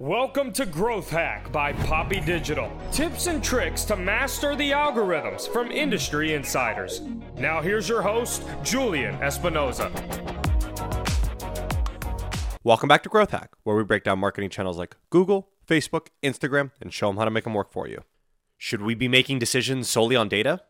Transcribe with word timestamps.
Welcome 0.00 0.52
to 0.52 0.64
Growth 0.64 1.10
Hack 1.10 1.50
by 1.50 1.72
Poppy 1.72 2.20
Digital. 2.20 2.70
Tips 2.92 3.26
and 3.26 3.42
tricks 3.42 3.84
to 3.86 3.96
master 3.96 4.54
the 4.54 4.70
algorithms 4.70 5.52
from 5.52 5.72
industry 5.72 6.34
insiders. 6.34 7.00
Now, 7.36 7.60
here's 7.60 7.88
your 7.88 8.00
host, 8.00 8.44
Julian 8.62 9.16
Espinoza. 9.16 9.90
Welcome 12.62 12.88
back 12.88 13.02
to 13.02 13.08
Growth 13.08 13.32
Hack, 13.32 13.56
where 13.64 13.74
we 13.74 13.82
break 13.82 14.04
down 14.04 14.20
marketing 14.20 14.50
channels 14.50 14.78
like 14.78 14.94
Google, 15.10 15.48
Facebook, 15.66 16.10
Instagram, 16.22 16.70
and 16.80 16.92
show 16.92 17.08
them 17.08 17.16
how 17.16 17.24
to 17.24 17.32
make 17.32 17.42
them 17.42 17.54
work 17.54 17.72
for 17.72 17.88
you. 17.88 18.04
Should 18.56 18.82
we 18.82 18.94
be 18.94 19.08
making 19.08 19.40
decisions 19.40 19.88
solely 19.88 20.14
on 20.14 20.28
data? 20.28 20.60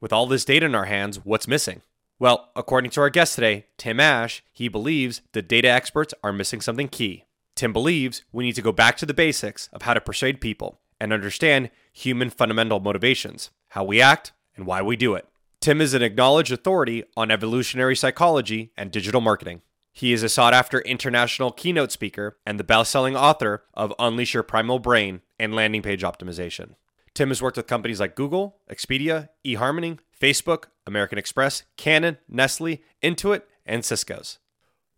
With 0.00 0.12
all 0.12 0.28
this 0.28 0.44
data 0.44 0.64
in 0.64 0.76
our 0.76 0.84
hands, 0.84 1.24
what's 1.24 1.48
missing? 1.48 1.82
Well, 2.20 2.50
according 2.54 2.92
to 2.92 3.00
our 3.00 3.10
guest 3.10 3.34
today, 3.34 3.66
Tim 3.78 3.98
Ash, 3.98 4.44
he 4.52 4.68
believes 4.68 5.22
the 5.32 5.42
data 5.42 5.66
experts 5.66 6.14
are 6.22 6.32
missing 6.32 6.60
something 6.60 6.86
key 6.86 7.24
Tim 7.56 7.72
believes 7.72 8.22
we 8.32 8.44
need 8.44 8.54
to 8.54 8.62
go 8.62 8.70
back 8.70 8.98
to 8.98 9.06
the 9.06 9.14
basics 9.14 9.68
of 9.72 9.82
how 9.82 9.94
to 9.94 10.00
persuade 10.00 10.42
people 10.42 10.78
and 11.00 11.12
understand 11.12 11.70
human 11.90 12.28
fundamental 12.28 12.80
motivations, 12.80 13.50
how 13.70 13.82
we 13.82 14.00
act, 14.00 14.32
and 14.54 14.66
why 14.66 14.82
we 14.82 14.94
do 14.94 15.14
it. 15.14 15.26
Tim 15.60 15.80
is 15.80 15.94
an 15.94 16.02
acknowledged 16.02 16.52
authority 16.52 17.04
on 17.16 17.30
evolutionary 17.30 17.96
psychology 17.96 18.72
and 18.76 18.90
digital 18.90 19.22
marketing. 19.22 19.62
He 19.90 20.12
is 20.12 20.22
a 20.22 20.28
sought 20.28 20.52
after 20.52 20.80
international 20.80 21.50
keynote 21.50 21.90
speaker 21.90 22.36
and 22.44 22.60
the 22.60 22.64
best 22.64 22.90
selling 22.90 23.16
author 23.16 23.64
of 23.72 23.94
Unleash 23.98 24.34
Your 24.34 24.42
Primal 24.42 24.78
Brain 24.78 25.22
and 25.38 25.54
Landing 25.54 25.80
Page 25.80 26.02
Optimization. 26.02 26.74
Tim 27.14 27.28
has 27.28 27.40
worked 27.40 27.56
with 27.56 27.66
companies 27.66 28.00
like 28.00 28.14
Google, 28.14 28.58
Expedia, 28.70 29.30
eHarmony, 29.46 29.98
Facebook, 30.20 30.64
American 30.86 31.16
Express, 31.16 31.62
Canon, 31.78 32.18
Nestle, 32.28 32.82
Intuit, 33.02 33.42
and 33.64 33.82
Cisco's. 33.82 34.38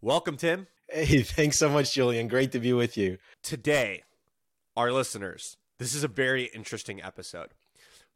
Welcome, 0.00 0.36
Tim. 0.36 0.66
Hey, 0.91 1.23
thanks 1.23 1.59
so 1.59 1.69
much, 1.69 1.92
Julian. 1.92 2.28
Great 2.28 2.52
to 2.52 2.60
be 2.60 2.73
with 2.73 2.97
you. 2.97 3.19
Today, 3.42 4.05
our 4.74 4.91
listeners, 4.91 5.59
this 5.78 5.95
is 5.95 6.02
a 6.02 6.09
very 6.09 6.45
interesting 6.45 7.02
episode. 7.02 7.48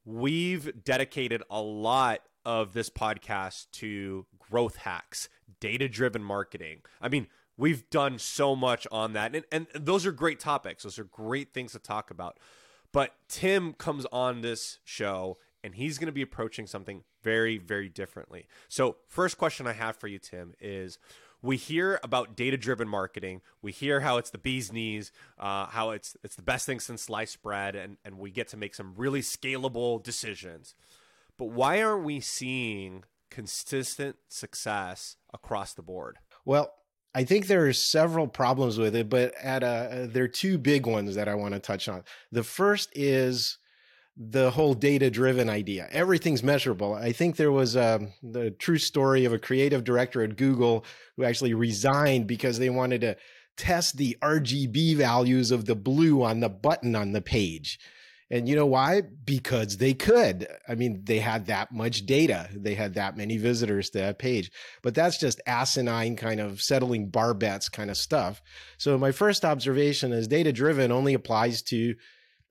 We've 0.06 0.82
dedicated 0.82 1.42
a 1.50 1.60
lot 1.60 2.20
of 2.46 2.72
this 2.72 2.88
podcast 2.88 3.66
to 3.72 4.24
growth 4.38 4.76
hacks, 4.76 5.28
data 5.60 5.86
driven 5.86 6.24
marketing. 6.24 6.80
I 7.00 7.10
mean, 7.10 7.26
we've 7.58 7.88
done 7.90 8.18
so 8.18 8.56
much 8.56 8.86
on 8.90 9.12
that. 9.12 9.34
And, 9.36 9.44
and 9.52 9.66
those 9.74 10.06
are 10.06 10.12
great 10.12 10.40
topics, 10.40 10.84
those 10.84 10.98
are 10.98 11.04
great 11.04 11.52
things 11.52 11.72
to 11.72 11.78
talk 11.78 12.10
about. 12.10 12.40
But 12.90 13.14
Tim 13.28 13.74
comes 13.74 14.06
on 14.10 14.40
this 14.40 14.78
show 14.82 15.36
and 15.62 15.74
he's 15.74 15.98
going 15.98 16.06
to 16.06 16.12
be 16.12 16.22
approaching 16.22 16.66
something 16.66 17.04
very, 17.22 17.58
very 17.58 17.88
differently. 17.88 18.46
So, 18.68 18.96
first 19.08 19.38
question 19.38 19.66
I 19.66 19.74
have 19.74 19.96
for 19.96 20.08
you, 20.08 20.18
Tim, 20.18 20.54
is 20.60 20.98
we 21.42 21.56
hear 21.56 21.98
about 22.02 22.36
data 22.36 22.56
driven 22.56 22.88
marketing. 22.88 23.42
We 23.60 23.72
hear 23.72 24.00
how 24.00 24.16
it's 24.16 24.30
the 24.30 24.38
bee's 24.38 24.72
knees, 24.72 25.10
uh, 25.38 25.66
how 25.66 25.90
it's 25.90 26.16
it's 26.22 26.36
the 26.36 26.42
best 26.42 26.66
thing 26.66 26.80
since 26.80 27.02
sliced 27.02 27.42
bread, 27.42 27.74
and 27.74 27.96
and 28.04 28.18
we 28.18 28.30
get 28.30 28.48
to 28.48 28.56
make 28.56 28.74
some 28.74 28.94
really 28.96 29.20
scalable 29.20 30.02
decisions. 30.02 30.74
But 31.36 31.46
why 31.46 31.82
aren't 31.82 32.04
we 32.04 32.20
seeing 32.20 33.04
consistent 33.30 34.16
success 34.28 35.16
across 35.32 35.74
the 35.74 35.82
board? 35.82 36.18
Well, 36.44 36.72
I 37.14 37.24
think 37.24 37.46
there 37.46 37.66
are 37.66 37.72
several 37.72 38.26
problems 38.26 38.78
with 38.78 38.94
it, 38.94 39.08
but 39.08 39.34
at 39.42 39.62
a, 39.62 40.08
there 40.10 40.24
are 40.24 40.28
two 40.28 40.58
big 40.58 40.86
ones 40.86 41.14
that 41.14 41.28
I 41.28 41.34
want 41.34 41.54
to 41.54 41.60
touch 41.60 41.88
on. 41.88 42.04
The 42.30 42.44
first 42.44 42.90
is 42.94 43.58
the 44.16 44.50
whole 44.50 44.74
data 44.74 45.10
driven 45.10 45.48
idea. 45.48 45.88
Everything's 45.90 46.42
measurable. 46.42 46.94
I 46.94 47.12
think 47.12 47.36
there 47.36 47.52
was 47.52 47.76
a 47.76 47.96
um, 47.96 48.12
the 48.22 48.50
true 48.50 48.78
story 48.78 49.24
of 49.24 49.32
a 49.32 49.38
creative 49.38 49.84
director 49.84 50.22
at 50.22 50.36
Google 50.36 50.84
who 51.16 51.24
actually 51.24 51.54
resigned 51.54 52.26
because 52.26 52.58
they 52.58 52.70
wanted 52.70 53.00
to 53.02 53.16
test 53.56 53.96
the 53.96 54.16
RGB 54.22 54.96
values 54.96 55.50
of 55.50 55.64
the 55.64 55.74
blue 55.74 56.22
on 56.22 56.40
the 56.40 56.48
button 56.48 56.94
on 56.94 57.12
the 57.12 57.22
page. 57.22 57.78
And 58.30 58.48
you 58.48 58.56
know 58.56 58.66
why? 58.66 59.02
Because 59.02 59.76
they 59.76 59.92
could. 59.92 60.48
I 60.66 60.74
mean, 60.74 61.02
they 61.04 61.18
had 61.18 61.46
that 61.46 61.70
much 61.70 62.06
data. 62.06 62.48
They 62.54 62.74
had 62.74 62.94
that 62.94 63.14
many 63.14 63.36
visitors 63.36 63.90
to 63.90 63.98
that 63.98 64.18
page. 64.18 64.50
But 64.82 64.94
that's 64.94 65.18
just 65.18 65.42
asinine 65.46 66.16
kind 66.16 66.40
of 66.40 66.62
settling 66.62 67.10
bar 67.10 67.34
bets 67.34 67.68
kind 67.68 67.90
of 67.90 67.98
stuff. 67.98 68.40
So 68.78 68.96
my 68.96 69.12
first 69.12 69.44
observation 69.44 70.12
is 70.12 70.28
data 70.28 70.50
driven 70.50 70.90
only 70.90 71.12
applies 71.12 71.60
to 71.64 71.94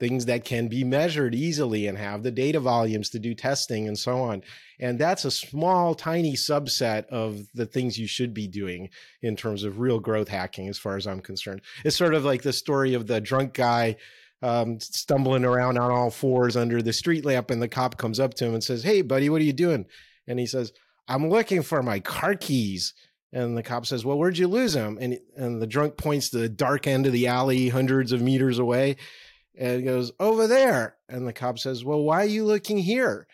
things 0.01 0.25
that 0.25 0.43
can 0.43 0.67
be 0.67 0.83
measured 0.83 1.35
easily 1.35 1.85
and 1.85 1.95
have 1.95 2.23
the 2.23 2.31
data 2.31 2.59
volumes 2.59 3.11
to 3.11 3.19
do 3.19 3.35
testing 3.35 3.87
and 3.87 3.99
so 3.99 4.17
on. 4.17 4.41
And 4.79 4.97
that's 4.97 5.25
a 5.25 5.31
small, 5.31 5.93
tiny 5.93 6.33
subset 6.33 7.05
of 7.09 7.45
the 7.53 7.67
things 7.67 7.99
you 7.99 8.07
should 8.07 8.33
be 8.33 8.47
doing 8.47 8.89
in 9.21 9.35
terms 9.35 9.63
of 9.63 9.79
real 9.79 9.99
growth 9.99 10.27
hacking, 10.27 10.67
as 10.67 10.79
far 10.79 10.97
as 10.97 11.05
I'm 11.05 11.19
concerned. 11.19 11.61
It's 11.85 11.95
sort 11.95 12.15
of 12.15 12.25
like 12.25 12.41
the 12.41 12.51
story 12.51 12.95
of 12.95 13.05
the 13.05 13.21
drunk 13.21 13.53
guy 13.53 13.97
um, 14.41 14.79
stumbling 14.79 15.45
around 15.45 15.77
on 15.77 15.91
all 15.91 16.09
fours 16.09 16.57
under 16.57 16.81
the 16.81 16.93
street 16.93 17.23
lamp, 17.23 17.51
and 17.51 17.61
the 17.61 17.67
cop 17.67 17.97
comes 17.97 18.19
up 18.19 18.33
to 18.35 18.45
him 18.45 18.55
and 18.55 18.63
says, 18.63 18.81
Hey, 18.81 19.03
buddy, 19.03 19.29
what 19.29 19.39
are 19.39 19.45
you 19.45 19.53
doing? 19.53 19.85
And 20.25 20.39
he 20.39 20.47
says, 20.47 20.73
I'm 21.07 21.29
looking 21.29 21.61
for 21.61 21.83
my 21.83 21.99
car 21.99 22.33
keys. 22.33 22.95
And 23.33 23.55
the 23.55 23.63
cop 23.63 23.85
says, 23.85 24.03
"Well, 24.03 24.17
where'd 24.17 24.37
you 24.37 24.49
lose 24.49 24.73
them?" 24.73 24.97
And 24.99 25.17
and 25.37 25.61
the 25.61 25.67
drunk 25.67 25.95
points 25.95 26.31
to 26.31 26.37
the 26.37 26.49
dark 26.49 26.85
end 26.85 27.05
of 27.05 27.13
the 27.13 27.27
alley, 27.27 27.69
hundreds 27.69 28.11
of 28.11 28.21
meters 28.21 28.59
away, 28.59 28.97
and 29.57 29.83
goes 29.83 30.11
over 30.19 30.47
there. 30.47 30.95
And 31.09 31.27
the 31.27 31.33
cop 31.33 31.59
says 31.59 31.83
well 31.83 32.01
why 32.01 32.21
are 32.23 32.25
you 32.25 32.45
looking 32.45 32.77
here? 32.77 33.27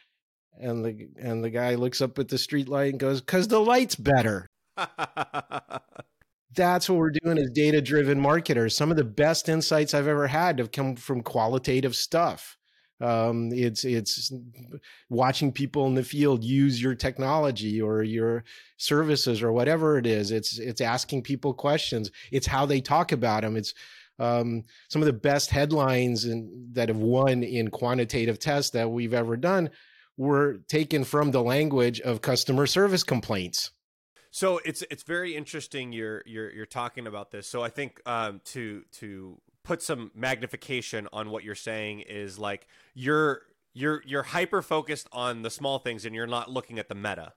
And 0.60 0.84
the 0.84 1.10
and 1.20 1.44
the 1.44 1.50
guy 1.50 1.76
looks 1.76 2.02
up 2.02 2.18
at 2.20 2.30
the 2.30 2.38
street 2.38 2.68
light 2.68 2.92
and 2.92 3.00
goes 3.00 3.22
because 3.22 3.48
the 3.48 3.60
light's 3.60 3.96
better 3.96 4.50
that's 6.56 6.90
what 6.90 6.98
we're 6.98 7.12
doing 7.24 7.38
as 7.38 7.50
data 7.52 7.82
driven 7.82 8.20
marketers. 8.20 8.76
Some 8.76 8.92
of 8.92 8.98
the 8.98 9.04
best 9.04 9.50
insights 9.50 9.94
i've 9.94 10.08
ever 10.08 10.28
had 10.28 10.60
have 10.60 10.72
come 10.72 10.96
from 10.96 11.22
qualitative 11.22 11.96
stuff. 11.96 12.58
Um, 13.00 13.52
it's 13.54 13.86
it's 13.86 14.34
watching 15.10 15.52
people 15.52 15.86
in 15.86 15.94
the 15.94 16.04
field 16.04 16.44
use 16.44 16.82
your 16.82 16.96
technology 16.96 17.80
or 17.80 18.02
your 18.02 18.44
services 18.78 19.44
or 19.44 19.52
whatever 19.52 20.00
it 20.00 20.08
is. 20.08 20.32
It's 20.32 20.58
it's 20.58 20.82
asking 20.82 21.22
people 21.22 21.54
questions. 21.54 22.10
It's 22.32 22.48
how 22.48 22.66
they 22.66 22.82
talk 22.82 23.12
about 23.12 23.44
them 23.44 23.56
it's 23.56 23.74
um, 24.20 24.64
some 24.90 25.02
of 25.02 25.06
the 25.06 25.14
best 25.14 25.50
headlines 25.50 26.26
in, 26.26 26.70
that 26.74 26.90
have 26.90 26.98
won 26.98 27.44
in 27.44 27.70
quantitative 27.70 28.40
tests 28.40 28.72
that 28.72 28.90
we've 28.90 29.14
ever 29.14 29.38
done 29.38 29.70
were 30.18 30.58
taken 30.68 31.04
from 31.04 31.32
the 31.32 31.42
language 31.42 32.02
of 32.02 32.22
customer 32.22 32.66
service 32.66 33.04
complaints. 33.04 33.72
So 34.32 34.60
it's 34.66 34.84
it's 34.92 35.04
very 35.04 35.36
interesting 35.36 35.92
you're 35.94 36.24
you're 36.26 36.52
you're 36.52 36.66
talking 36.66 37.08
about 37.08 37.32
this. 37.32 37.48
So 37.48 37.64
I 37.64 37.70
think 37.70 38.02
um, 38.06 38.42
to 38.46 38.84
to 38.94 39.40
put 39.64 39.82
some 39.82 40.12
magnification 40.16 41.08
on 41.12 41.30
what 41.30 41.44
you're 41.44 41.56
saying 41.56 42.02
is 42.02 42.38
like 42.38 42.68
you're 42.94 43.42
you're 43.74 44.02
you're 44.06 44.24
hyper 44.24 44.62
focused 44.62 45.08
on 45.12 45.44
the 45.44 45.50
small 45.50 45.80
things 45.80 46.06
and 46.06 46.16
you're 46.16 46.28
not 46.28 46.50
looking 46.50 46.80
at 46.80 46.90
the 46.90 46.96
meta 46.96 47.34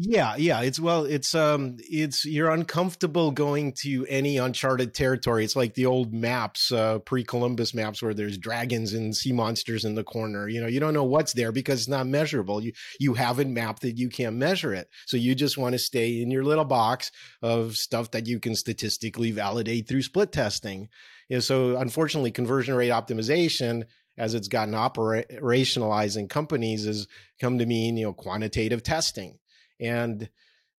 yeah 0.00 0.36
yeah 0.36 0.60
it's 0.60 0.78
well 0.78 1.04
it's 1.04 1.34
um 1.34 1.76
it's 1.78 2.24
you're 2.24 2.50
uncomfortable 2.50 3.30
going 3.30 3.72
to 3.72 4.06
any 4.08 4.36
uncharted 4.36 4.94
territory. 4.94 5.44
It's 5.44 5.56
like 5.56 5.74
the 5.74 5.86
old 5.86 6.12
maps 6.12 6.70
uh 6.70 7.00
pre-columbus 7.00 7.74
maps 7.74 8.00
where 8.00 8.14
there's 8.14 8.38
dragons 8.38 8.92
and 8.92 9.16
sea 9.16 9.32
monsters 9.32 9.84
in 9.84 9.94
the 9.94 10.04
corner. 10.04 10.48
You 10.48 10.60
know 10.60 10.66
you 10.66 10.78
don't 10.78 10.94
know 10.94 11.04
what's 11.04 11.32
there 11.32 11.52
because 11.52 11.80
it's 11.80 11.88
not 11.88 12.06
measurable. 12.06 12.62
You 12.62 12.72
you 13.00 13.14
haven't 13.14 13.52
mapped 13.52 13.84
it 13.84 13.98
you 13.98 14.08
can't 14.08 14.36
measure 14.36 14.72
it. 14.72 14.88
So 15.06 15.16
you 15.16 15.34
just 15.34 15.58
want 15.58 15.72
to 15.72 15.78
stay 15.78 16.22
in 16.22 16.30
your 16.30 16.44
little 16.44 16.64
box 16.64 17.10
of 17.42 17.76
stuff 17.76 18.12
that 18.12 18.26
you 18.26 18.38
can 18.38 18.54
statistically 18.54 19.32
validate 19.32 19.88
through 19.88 20.02
split 20.02 20.32
testing. 20.32 20.88
You 21.28 21.36
know, 21.36 21.40
so 21.40 21.76
unfortunately 21.76 22.30
conversion 22.30 22.74
rate 22.74 22.90
optimization 22.90 23.84
as 24.16 24.34
it's 24.34 24.48
gotten 24.48 24.74
operationalized 24.74 26.16
in 26.16 26.28
companies 26.28 26.84
has 26.84 27.06
come 27.40 27.58
to 27.58 27.66
mean 27.66 27.96
you 27.96 28.06
know 28.06 28.12
quantitative 28.12 28.82
testing 28.82 29.38
and 29.80 30.28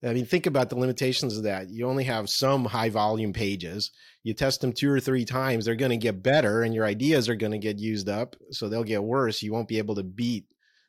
I 0.04 0.14
mean, 0.14 0.26
think 0.26 0.46
about 0.46 0.70
the 0.70 0.78
limitations 0.78 1.36
of 1.38 1.44
that. 1.44 1.70
You 1.70 1.88
only 1.88 2.06
have 2.06 2.30
some 2.30 2.66
high 2.66 2.90
volume 2.90 3.34
pages. 3.34 3.92
You 4.24 4.34
test 4.34 4.62
them 4.62 4.72
two 4.72 4.90
or 4.90 5.00
three 5.00 5.26
times, 5.26 5.66
they're 5.66 5.76
going 5.76 5.92
to 5.92 5.98
get 5.98 6.24
better, 6.24 6.62
and 6.62 6.74
your 6.74 6.86
ideas 6.86 7.28
are 7.28 7.36
going 7.36 7.52
to 7.52 7.58
get 7.58 7.80
used 7.80 8.08
up. 8.08 8.36
So 8.52 8.70
they'll 8.70 8.84
get 8.84 9.04
worse. 9.04 9.42
You 9.42 9.52
won't 9.52 9.68
be 9.68 9.78
able 9.78 9.96
to 9.96 10.04
beat 10.04 10.46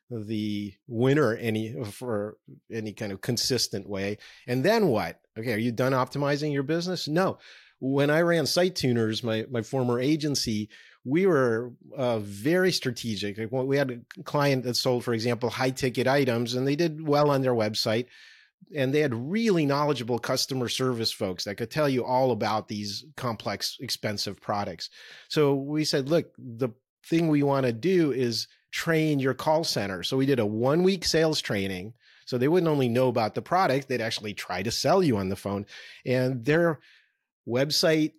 the 0.09 0.73
winner 0.87 1.35
any 1.35 1.73
for 1.85 2.37
any 2.71 2.93
kind 2.93 3.11
of 3.11 3.21
consistent 3.21 3.87
way. 3.87 4.17
And 4.47 4.63
then 4.63 4.87
what? 4.87 5.19
Okay, 5.37 5.53
are 5.53 5.57
you 5.57 5.71
done 5.71 5.93
optimizing 5.93 6.53
your 6.53 6.63
business? 6.63 7.07
No. 7.07 7.37
When 7.79 8.09
I 8.09 8.21
ran 8.21 8.43
SiteTuners, 8.43 9.23
my 9.23 9.45
my 9.49 9.61
former 9.61 9.99
agency, 9.99 10.69
we 11.03 11.25
were 11.25 11.71
uh, 11.95 12.19
very 12.19 12.71
strategic. 12.71 13.51
We 13.51 13.77
had 13.77 13.91
a 13.91 14.23
client 14.23 14.63
that 14.63 14.75
sold, 14.75 15.03
for 15.03 15.13
example, 15.13 15.49
high 15.49 15.71
ticket 15.71 16.07
items, 16.07 16.53
and 16.53 16.67
they 16.67 16.75
did 16.75 17.05
well 17.05 17.31
on 17.31 17.41
their 17.41 17.55
website. 17.55 18.05
And 18.75 18.93
they 18.93 18.99
had 18.99 19.13
really 19.13 19.65
knowledgeable 19.65 20.19
customer 20.19 20.69
service 20.69 21.11
folks 21.11 21.43
that 21.45 21.55
could 21.55 21.71
tell 21.71 21.89
you 21.89 22.05
all 22.05 22.31
about 22.31 22.67
these 22.67 23.03
complex, 23.17 23.77
expensive 23.81 24.39
products. 24.39 24.89
So 25.29 25.55
we 25.55 25.83
said, 25.83 26.07
look, 26.07 26.31
the 26.37 26.69
thing 27.05 27.27
we 27.27 27.43
want 27.43 27.65
to 27.65 27.73
do 27.73 28.11
is 28.11 28.47
train 28.71 29.19
your 29.19 29.33
call 29.33 29.63
center. 29.63 30.03
So 30.03 30.15
we 30.15 30.27
did 30.27 30.39
a 30.39 30.45
one 30.45 30.83
week 30.83 31.03
sales 31.03 31.41
training. 31.41 31.93
So 32.25 32.37
they 32.37 32.47
wouldn't 32.47 32.71
only 32.71 32.87
know 32.87 33.07
about 33.07 33.35
the 33.35 33.41
product, 33.41 33.89
they'd 33.89 33.99
actually 33.99 34.35
try 34.35 34.61
to 34.61 34.71
sell 34.71 35.03
you 35.03 35.17
on 35.17 35.29
the 35.29 35.35
phone. 35.35 35.65
And 36.05 36.45
their 36.45 36.79
website 37.47 38.13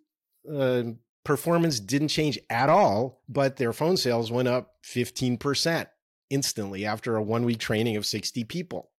uh, 0.52 0.82
performance 1.24 1.80
didn't 1.80 2.08
change 2.08 2.38
at 2.50 2.68
all, 2.68 3.22
but 3.28 3.56
their 3.56 3.72
phone 3.72 3.96
sales 3.96 4.30
went 4.30 4.48
up 4.48 4.74
15% 4.84 5.86
instantly 6.30 6.84
after 6.84 7.16
a 7.16 7.22
one 7.22 7.44
week 7.44 7.58
training 7.58 7.96
of 7.96 8.06
60 8.06 8.44
people. 8.44 8.90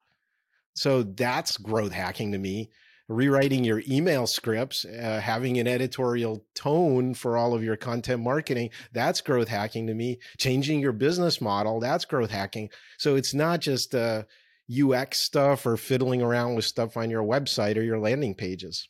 So 0.76 1.04
that's 1.04 1.58
growth 1.58 1.92
hacking 1.92 2.32
to 2.32 2.38
me. 2.38 2.72
Rewriting 3.10 3.66
your 3.66 3.84
email 3.88 4.26
scripts, 4.26 4.86
uh, 4.86 5.20
having 5.22 5.60
an 5.60 5.68
editorial 5.68 6.46
tone 6.56 7.14
for 7.14 7.38
all 7.38 7.54
of 7.54 7.62
your 7.62 7.76
content 7.76 8.24
marketing, 8.24 8.70
that's 8.94 9.20
growth 9.20 9.50
hacking 9.50 9.88
to 9.88 9.94
me. 9.94 10.20
Changing 10.38 10.80
your 10.80 10.94
business 10.94 11.42
model, 11.42 11.82
that's 11.82 12.06
growth 12.06 12.32
hacking. 12.32 12.70
So 12.98 13.16
it's 13.16 13.34
not 13.34 13.60
just 13.60 13.94
uh, 13.94 14.24
UX 14.72 15.20
stuff 15.20 15.66
or 15.66 15.76
fiddling 15.76 16.22
around 16.22 16.56
with 16.56 16.66
stuff 16.66 16.96
on 16.96 17.10
your 17.10 17.24
website 17.24 17.76
or 17.76 17.82
your 17.82 18.00
landing 18.00 18.36
pages. 18.36 18.88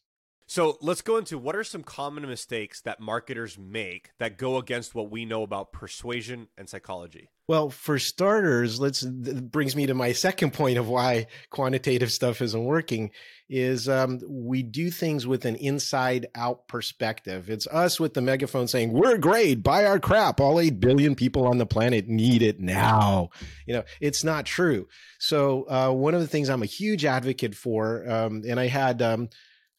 So 0.53 0.77
let's 0.81 1.01
go 1.01 1.17
into 1.17 1.39
what 1.39 1.55
are 1.55 1.63
some 1.63 1.81
common 1.81 2.27
mistakes 2.27 2.79
that 2.81 2.99
marketers 2.99 3.57
make 3.57 4.11
that 4.19 4.37
go 4.37 4.57
against 4.57 4.93
what 4.93 5.09
we 5.09 5.25
know 5.25 5.41
about 5.41 5.73
persuasion 5.73 6.47
and 6.59 6.69
psychology. 6.69 7.31
Well, 7.47 7.71
for 7.71 7.97
starters, 7.97 8.79
let's 8.79 9.01
brings 9.01 9.75
me 9.75 9.87
to 9.87 9.95
my 9.95 10.11
second 10.11 10.53
point 10.53 10.77
of 10.77 10.87
why 10.87 11.25
quantitative 11.49 12.11
stuff 12.11 12.39
isn't 12.39 12.63
working 12.63 13.09
is 13.49 13.89
um, 13.89 14.19
we 14.29 14.61
do 14.61 14.91
things 14.91 15.25
with 15.25 15.45
an 15.45 15.55
inside 15.55 16.27
out 16.35 16.67
perspective. 16.67 17.49
It's 17.49 17.65
us 17.65 17.99
with 17.99 18.13
the 18.13 18.21
megaphone 18.21 18.67
saying, 18.67 18.93
"We're 18.93 19.17
great, 19.17 19.63
buy 19.63 19.85
our 19.85 19.99
crap. 19.99 20.39
All 20.39 20.59
8 20.59 20.79
billion 20.79 21.15
people 21.15 21.47
on 21.47 21.57
the 21.57 21.65
planet 21.65 22.07
need 22.07 22.43
it 22.43 22.59
now." 22.59 23.31
You 23.65 23.73
know, 23.73 23.83
it's 23.99 24.23
not 24.23 24.45
true. 24.45 24.87
So, 25.17 25.63
uh, 25.67 25.91
one 25.91 26.13
of 26.13 26.21
the 26.21 26.27
things 26.27 26.47
I'm 26.47 26.61
a 26.61 26.67
huge 26.67 27.05
advocate 27.05 27.55
for 27.55 28.07
um, 28.07 28.43
and 28.47 28.59
I 28.59 28.67
had 28.67 29.01
um, 29.01 29.29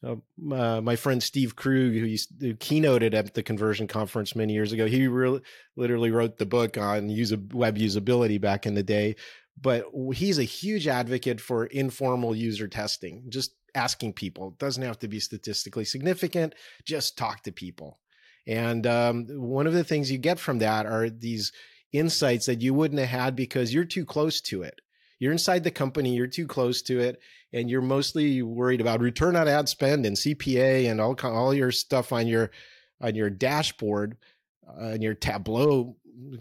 uh, 0.05 0.53
uh, 0.53 0.81
my 0.81 0.95
friend 0.95 1.21
Steve 1.21 1.55
Krug, 1.55 1.93
who, 1.93 2.05
used, 2.05 2.29
who 2.39 2.53
keynoted 2.55 3.13
at 3.13 3.33
the 3.33 3.43
conversion 3.43 3.87
conference 3.87 4.35
many 4.35 4.53
years 4.53 4.71
ago, 4.71 4.85
he 4.85 5.07
really 5.07 5.41
literally 5.75 6.11
wrote 6.11 6.37
the 6.37 6.45
book 6.45 6.77
on 6.77 7.07
web 7.53 7.77
usability 7.77 8.39
back 8.39 8.65
in 8.65 8.75
the 8.75 8.83
day. 8.83 9.15
But 9.59 9.85
he's 10.13 10.37
a 10.37 10.43
huge 10.43 10.87
advocate 10.87 11.39
for 11.39 11.65
informal 11.65 12.35
user 12.35 12.67
testing, 12.67 13.23
just 13.29 13.55
asking 13.73 14.13
people. 14.13 14.49
It 14.49 14.59
doesn't 14.59 14.83
have 14.83 14.99
to 14.99 15.07
be 15.07 15.19
statistically 15.19 15.85
significant, 15.85 16.55
just 16.85 17.17
talk 17.17 17.43
to 17.43 17.51
people. 17.51 17.99
And 18.47 18.85
um, 18.85 19.25
one 19.29 19.65
of 19.65 19.73
the 19.73 19.83
things 19.83 20.11
you 20.11 20.17
get 20.17 20.39
from 20.39 20.59
that 20.59 20.85
are 20.85 21.09
these 21.09 21.51
insights 21.91 22.45
that 22.45 22.61
you 22.61 22.73
wouldn't 22.73 22.99
have 22.99 23.09
had 23.09 23.35
because 23.35 23.73
you're 23.73 23.85
too 23.85 24.05
close 24.05 24.41
to 24.41 24.61
it. 24.61 24.81
You're 25.19 25.31
inside 25.31 25.63
the 25.63 25.71
company, 25.71 26.15
you're 26.15 26.27
too 26.27 26.47
close 26.47 26.81
to 26.83 26.99
it, 26.99 27.19
and 27.53 27.69
you're 27.69 27.81
mostly 27.81 28.41
worried 28.41 28.81
about 28.81 28.99
return 28.99 29.35
on 29.35 29.47
ad 29.47 29.69
spend 29.69 30.05
and 30.05 30.15
CPA 30.15 30.89
and 30.89 30.99
all 30.99 31.15
all 31.23 31.53
your 31.53 31.71
stuff 31.71 32.11
on 32.11 32.27
your 32.27 32.51
on 33.01 33.15
your 33.15 33.29
dashboard, 33.29 34.17
uh, 34.67 34.93
on 34.93 35.01
your 35.01 35.13
Tableau 35.13 35.95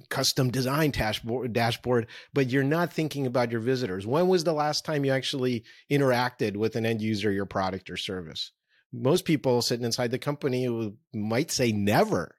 custom 0.09 0.50
design 0.50 0.91
dashboard 0.91 1.53
dashboard, 1.53 2.06
but 2.32 2.50
you're 2.50 2.62
not 2.62 2.93
thinking 2.93 3.26
about 3.26 3.50
your 3.50 3.61
visitors. 3.61 4.06
When 4.06 4.29
was 4.29 4.44
the 4.44 4.53
last 4.53 4.85
time 4.85 5.05
you 5.05 5.12
actually 5.12 5.65
interacted 5.91 6.56
with 6.56 6.76
an 6.76 6.87
end 6.87 7.03
user, 7.03 7.32
your 7.32 7.47
product 7.47 7.91
or 7.91 7.97
service? 7.97 8.53
Most 8.93 9.25
people 9.25 9.61
sitting 9.62 9.85
inside 9.85 10.11
the 10.11 10.19
company 10.19 10.94
might 11.12 11.50
say 11.50 11.73
never. 11.73 12.37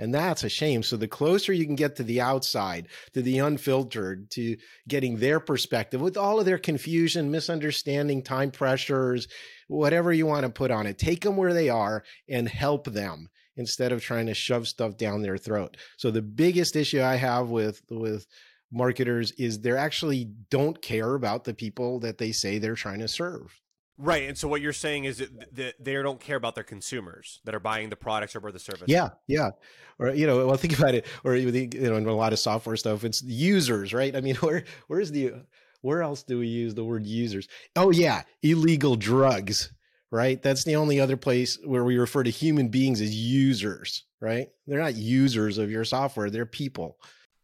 And 0.00 0.14
that's 0.14 0.42
a 0.42 0.48
shame. 0.48 0.82
So 0.82 0.96
the 0.96 1.06
closer 1.06 1.52
you 1.52 1.66
can 1.66 1.76
get 1.76 1.94
to 1.96 2.02
the 2.02 2.20
outside, 2.20 2.88
to 3.12 3.22
the 3.22 3.38
unfiltered, 3.38 4.30
to 4.32 4.56
getting 4.88 5.18
their 5.18 5.38
perspective 5.38 6.00
with 6.00 6.16
all 6.16 6.40
of 6.40 6.46
their 6.46 6.58
confusion, 6.58 7.30
misunderstanding, 7.30 8.22
time 8.22 8.50
pressures, 8.50 9.28
whatever 9.68 10.12
you 10.12 10.26
want 10.26 10.44
to 10.44 10.50
put 10.50 10.70
on 10.70 10.86
it, 10.86 10.98
take 10.98 11.22
them 11.22 11.36
where 11.36 11.54
they 11.54 11.68
are 11.68 12.02
and 12.28 12.48
help 12.48 12.86
them 12.86 13.28
instead 13.56 13.92
of 13.92 14.02
trying 14.02 14.26
to 14.26 14.34
shove 14.34 14.66
stuff 14.66 14.96
down 14.96 15.20
their 15.20 15.36
throat. 15.36 15.76
So 15.98 16.10
the 16.10 16.22
biggest 16.22 16.74
issue 16.74 17.02
I 17.02 17.16
have 17.16 17.50
with, 17.50 17.82
with, 17.90 18.26
marketers 18.72 19.32
is 19.32 19.60
they 19.60 19.72
actually 19.72 20.30
don't 20.48 20.80
care 20.80 21.14
about 21.14 21.44
the 21.44 21.54
people 21.54 22.00
that 22.00 22.18
they 22.18 22.32
say 22.32 22.58
they're 22.58 22.74
trying 22.74 23.00
to 23.00 23.08
serve. 23.08 23.60
Right, 24.02 24.26
and 24.26 24.38
so 24.38 24.48
what 24.48 24.62
you're 24.62 24.72
saying 24.72 25.04
is 25.04 25.18
that 25.52 25.74
they 25.78 25.92
don't 25.94 26.18
care 26.18 26.36
about 26.36 26.54
their 26.54 26.64
consumers 26.64 27.40
that 27.44 27.54
are 27.54 27.60
buying 27.60 27.90
the 27.90 27.96
products 27.96 28.34
or 28.34 28.50
the 28.50 28.58
service. 28.58 28.84
Yeah, 28.86 29.10
yeah, 29.26 29.50
or 29.98 30.10
you 30.10 30.26
know, 30.26 30.46
well, 30.46 30.56
think 30.56 30.78
about 30.78 30.94
it, 30.94 31.06
or 31.22 31.36
you 31.36 31.68
know, 31.68 31.96
in 31.96 32.06
a 32.06 32.14
lot 32.14 32.32
of 32.32 32.38
software 32.38 32.76
stuff, 32.76 33.04
it's 33.04 33.22
users, 33.22 33.92
right? 33.92 34.16
I 34.16 34.22
mean, 34.22 34.34
where 34.40 34.64
where's 34.86 35.10
the 35.10 35.34
where 35.82 36.02
else 36.02 36.22
do 36.22 36.38
we 36.38 36.46
use 36.46 36.74
the 36.74 36.84
word 36.84 37.04
users? 37.04 37.46
Oh 37.76 37.90
yeah, 37.90 38.22
illegal 38.42 38.96
drugs, 38.96 39.70
right? 40.10 40.42
That's 40.42 40.64
the 40.64 40.76
only 40.76 40.98
other 40.98 41.18
place 41.18 41.58
where 41.62 41.84
we 41.84 41.98
refer 41.98 42.22
to 42.22 42.30
human 42.30 42.68
beings 42.68 43.02
as 43.02 43.14
users, 43.14 44.04
right? 44.18 44.48
They're 44.66 44.80
not 44.80 44.94
users 44.94 45.58
of 45.58 45.70
your 45.70 45.84
software; 45.84 46.30
they're 46.30 46.46
people. 46.46 46.96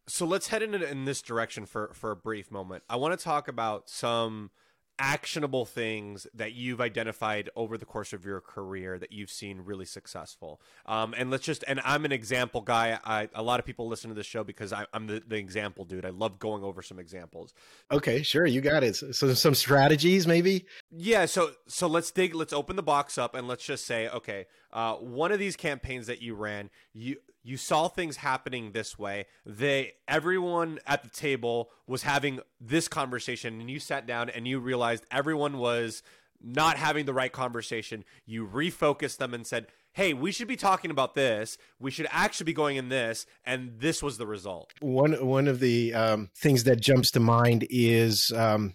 So 0.06 0.24
let's 0.24 0.48
head 0.48 0.62
in 0.62 0.72
in 0.74 1.04
this 1.04 1.20
direction 1.20 1.66
for 1.66 1.90
for 1.92 2.12
a 2.12 2.16
brief 2.16 2.50
moment. 2.50 2.82
I 2.88 2.96
want 2.96 3.18
to 3.18 3.22
talk 3.22 3.46
about 3.46 3.90
some 3.90 4.50
actionable 4.98 5.64
things 5.64 6.26
that 6.34 6.52
you've 6.52 6.80
identified 6.80 7.50
over 7.54 7.76
the 7.76 7.84
course 7.84 8.12
of 8.12 8.24
your 8.24 8.40
career 8.40 8.98
that 8.98 9.12
you've 9.12 9.30
seen 9.30 9.60
really 9.60 9.84
successful. 9.84 10.60
Um, 10.86 11.14
and 11.16 11.30
let's 11.30 11.44
just 11.44 11.64
and 11.68 11.80
i'm 11.84 12.04
an 12.04 12.12
example 12.12 12.60
guy. 12.60 12.98
I, 13.04 13.28
a 13.34 13.42
lot 13.42 13.60
of 13.60 13.66
people 13.66 13.88
listen 13.88 14.08
to 14.08 14.14
this 14.14 14.26
show 14.26 14.44
because 14.44 14.72
I, 14.72 14.86
am 14.94 15.06
the, 15.06 15.22
the 15.26 15.36
example 15.36 15.84
dude. 15.84 16.06
I 16.06 16.10
love 16.10 16.38
going 16.38 16.64
over 16.64 16.82
some 16.82 16.98
examples. 16.98 17.52
Okay 17.90 18.22
sure 18.22 18.46
you 18.46 18.60
got 18.60 18.82
it. 18.84 18.96
So 18.96 19.34
some 19.34 19.54
strategies 19.54 20.26
maybe? 20.26 20.66
Yeah 20.90 21.26
so 21.26 21.50
so 21.66 21.86
let's 21.86 22.10
dig 22.10 22.34
let's 22.34 22.52
open 22.52 22.76
the 22.76 22.82
box 22.82 23.18
up 23.18 23.34
and 23.34 23.46
let's 23.46 23.64
just 23.64 23.86
say 23.86 24.08
okay 24.08 24.46
uh, 24.72 24.94
one 24.94 25.32
of 25.32 25.38
these 25.38 25.56
campaigns 25.56 26.06
that 26.06 26.22
you 26.22 26.34
ran 26.34 26.70
you 26.92 27.16
you 27.46 27.56
saw 27.56 27.86
things 27.86 28.16
happening 28.16 28.72
this 28.72 28.98
way. 28.98 29.26
They 29.44 29.92
everyone 30.08 30.80
at 30.84 31.04
the 31.04 31.08
table 31.08 31.70
was 31.86 32.02
having 32.02 32.40
this 32.60 32.88
conversation 32.88 33.60
and 33.60 33.70
you 33.70 33.78
sat 33.78 34.04
down 34.04 34.28
and 34.28 34.48
you 34.48 34.58
realized 34.58 35.06
everyone 35.12 35.58
was 35.58 36.02
not 36.42 36.76
having 36.76 37.06
the 37.06 37.14
right 37.14 37.30
conversation. 37.30 38.04
You 38.26 38.48
refocused 38.48 39.18
them 39.18 39.32
and 39.32 39.46
said 39.46 39.68
hey 39.92 40.12
we 40.12 40.32
should 40.32 40.48
be 40.48 40.56
talking 40.56 40.90
about 40.90 41.14
this. 41.14 41.56
We 41.78 41.92
should 41.92 42.08
actually 42.10 42.46
be 42.46 42.52
going 42.52 42.78
in 42.78 42.88
this 42.88 43.26
and 43.44 43.78
this 43.78 44.02
was 44.02 44.18
the 44.18 44.26
result. 44.26 44.72
One 44.80 45.12
one 45.24 45.46
of 45.46 45.60
the 45.60 45.94
um, 45.94 46.30
things 46.36 46.64
that 46.64 46.80
jumps 46.80 47.12
to 47.12 47.20
mind 47.20 47.64
is 47.70 48.32
um, 48.34 48.74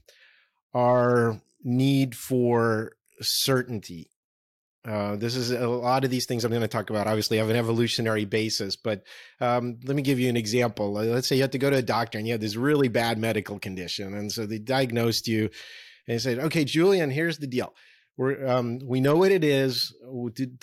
our 0.74 1.42
need 1.62 2.16
for 2.16 2.94
certainty 3.20 4.10
uh, 4.88 5.16
this 5.16 5.36
is 5.36 5.52
a 5.52 5.68
lot 5.68 6.04
of 6.04 6.10
these 6.10 6.26
things 6.26 6.44
I'm 6.44 6.52
going 6.52 6.62
to 6.62 6.68
talk 6.68 6.90
about. 6.90 7.08
Obviously, 7.08 7.38
have 7.38 7.50
an 7.50 7.56
evolutionary 7.56 8.26
basis, 8.26 8.76
but 8.76 9.04
um, 9.40 9.80
let 9.84 9.96
me 9.96 10.02
give 10.02 10.20
you 10.20 10.30
an 10.30 10.38
example. 10.38 10.92
Let's 10.94 11.28
say 11.28 11.36
you 11.36 11.44
have 11.44 11.52
to 11.52 11.60
go 11.60 11.70
to 11.70 11.78
a 11.78 11.84
doctor 11.84 12.18
and 12.18 12.28
you 12.28 12.34
have 12.34 12.42
this 12.42 12.56
really 12.56 12.88
bad 12.88 13.20
medical 13.20 13.60
condition, 13.60 14.14
and 14.16 14.32
so 14.32 14.46
they 14.46 14.58
diagnosed 14.58 15.28
you 15.28 15.44
and 16.08 16.16
they 16.16 16.18
said, 16.18 16.40
"Okay, 16.40 16.66
Julian, 16.66 17.12
here's 17.12 17.38
the 17.38 17.48
deal. 17.48 17.76
We're, 18.18 18.46
um, 18.48 18.80
we 18.84 19.00
know 19.00 19.18
what 19.18 19.32
it 19.32 19.44
is. 19.44 19.96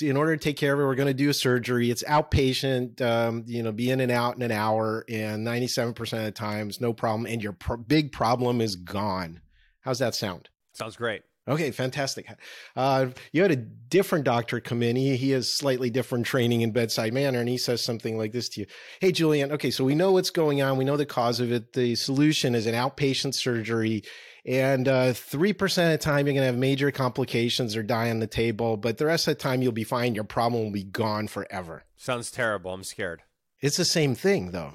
In 0.03 0.17
order 0.17 0.37
to 0.37 0.43
take 0.43 0.57
care 0.57 0.75
of 0.75 0.81
it, 0.81 0.85
we're 0.85 0.95
going 0.95 1.09
to 1.09 1.15
do 1.15 1.31
a 1.31 1.35
surgery. 1.35 1.91
It's 1.91 2.05
outpatient. 2.05 3.01
Um, 3.01 3.45
you 3.47 3.63
know, 3.63 3.73
be 3.73 3.91
in 3.91 4.01
and 4.01 4.13
out 4.13 4.37
in 4.37 4.43
an 4.43 4.53
hour, 4.53 5.05
and 5.09 5.47
97% 5.47 5.99
of 6.01 6.25
the 6.25 6.31
times, 6.31 6.81
no 6.81 6.93
problem. 6.93 7.27
And 7.27 7.43
your 7.43 7.57
big 7.87 8.13
problem 8.13 8.61
is 8.61 8.77
gone. 8.77 9.41
How's 9.81 10.01
that 10.01 10.15
sound? 10.15 10.51
Sounds 10.73 10.97
great. 10.97 11.23
Okay, 11.49 11.71
fantastic. 11.71 12.29
Uh, 12.77 13.07
you 13.33 13.41
had 13.41 13.51
a 13.51 13.57
different 13.57 14.27
doctor 14.27 14.61
come 14.61 14.83
in. 14.83 14.97
He, 14.97 15.17
he 15.17 15.31
has 15.31 15.51
slightly 15.51 15.89
different 15.89 16.27
training 16.27 16.61
in 16.61 16.73
bedside 16.73 17.15
manner, 17.15 17.41
and 17.41 17.49
he 17.49 17.57
says 17.57 17.81
something 17.81 18.19
like 18.19 18.33
this 18.33 18.51
to 18.51 18.61
you 18.61 18.67
Hey, 19.01 19.13
Julian, 19.13 19.53
okay, 19.53 19.71
so 19.71 19.83
we 19.83 19.95
know 19.95 20.13
what's 20.13 20.31
going 20.31 20.61
on. 20.61 20.77
We 20.77 20.85
know 20.85 20.99
the 20.99 21.07
cause 21.07 21.41
of 21.41 21.51
it. 21.51 21.73
The 21.73 21.95
solution 21.95 22.55
is 22.55 22.67
an 22.67 22.75
outpatient 22.75 23.35
surgery. 23.35 24.03
And 24.45 24.89
uh, 24.89 25.13
3% 25.13 25.63
of 25.63 25.91
the 25.91 25.99
time, 25.99 26.27
you're 26.27 26.35
going 26.35 26.43
to 26.43 26.47
have 26.47 26.57
major 26.57 26.91
complications 26.91 27.77
or 27.77 27.83
die 27.83 28.11
on 28.11 28.19
the 28.19 28.27
table. 28.27 28.77
But 28.77 28.99
the 28.99 29.07
rest 29.07 29.27
of 29.27 29.37
the 29.37 29.43
time, 29.43 29.63
you'll 29.63 29.73
be 29.73 29.85
fine. 29.85 30.15
Your 30.15 30.25
problem 30.25 30.65
will 30.65 30.71
be 30.71 30.85
gone 30.85 31.29
forever. 31.29 31.85
Sounds 31.97 32.31
terrible. 32.31 32.73
I'm 32.73 32.85
scared. 32.85 33.23
It's 33.61 33.77
the 33.77 33.85
same 33.85 34.15
thing, 34.15 34.53
though. 34.53 34.75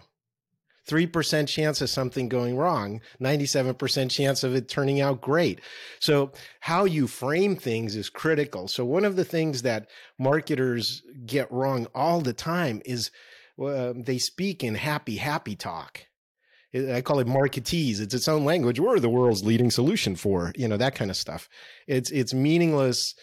3% 0.88 1.48
chance 1.48 1.82
of 1.82 1.90
something 1.90 2.28
going 2.28 2.58
wrong, 2.58 3.02
97% 3.22 4.10
chance 4.10 4.44
of 4.44 4.56
it 4.56 4.68
turning 4.68 5.00
out 5.00 5.22
great. 5.22 5.62
So 6.00 6.32
how 6.60 6.86
you 6.86 7.08
frame 7.08 7.56
things 7.56 7.96
is 7.96 8.10
critical. 8.10 8.68
So 8.68 8.84
one 8.86 9.06
of 9.06 9.16
the 9.16 9.26
things 9.26 9.62
that 9.62 9.88
marketers 10.20 11.02
get 11.26 11.52
wrong 11.52 11.88
all 11.96 12.22
the 12.22 12.34
time 12.34 12.82
is 12.86 13.12
uh, 13.62 13.94
they 13.96 14.18
speak 14.18 14.64
in 14.64 14.76
happy, 14.76 15.18
happy 15.18 15.56
talk. 15.56 16.02
I 16.76 17.02
call 17.02 17.20
it 17.20 17.28
marketese. 17.28 18.02
It's 18.02 18.16
its 18.16 18.28
own 18.28 18.46
language. 18.46 18.80
We're 18.80 19.00
the 19.00 19.10
world's 19.10 19.44
leading 19.44 19.70
solution 19.70 20.16
for, 20.16 20.52
you 20.56 20.68
know, 20.68 20.78
that 20.78 20.96
kind 20.96 21.12
of 21.12 21.18
stuff. 21.18 21.48
It's, 21.88 22.10
it's 22.10 22.34
meaningless 22.34 23.14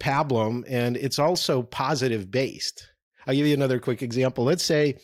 pablum 0.00 0.64
and 0.68 0.96
it's 0.96 1.18
also 1.18 1.62
positive 1.62 2.30
based. 2.30 2.88
I'll 3.26 3.34
give 3.34 3.46
you 3.46 3.54
another 3.54 3.78
quick 3.78 4.02
example. 4.02 4.44
Let's 4.44 4.64
say 4.64 4.96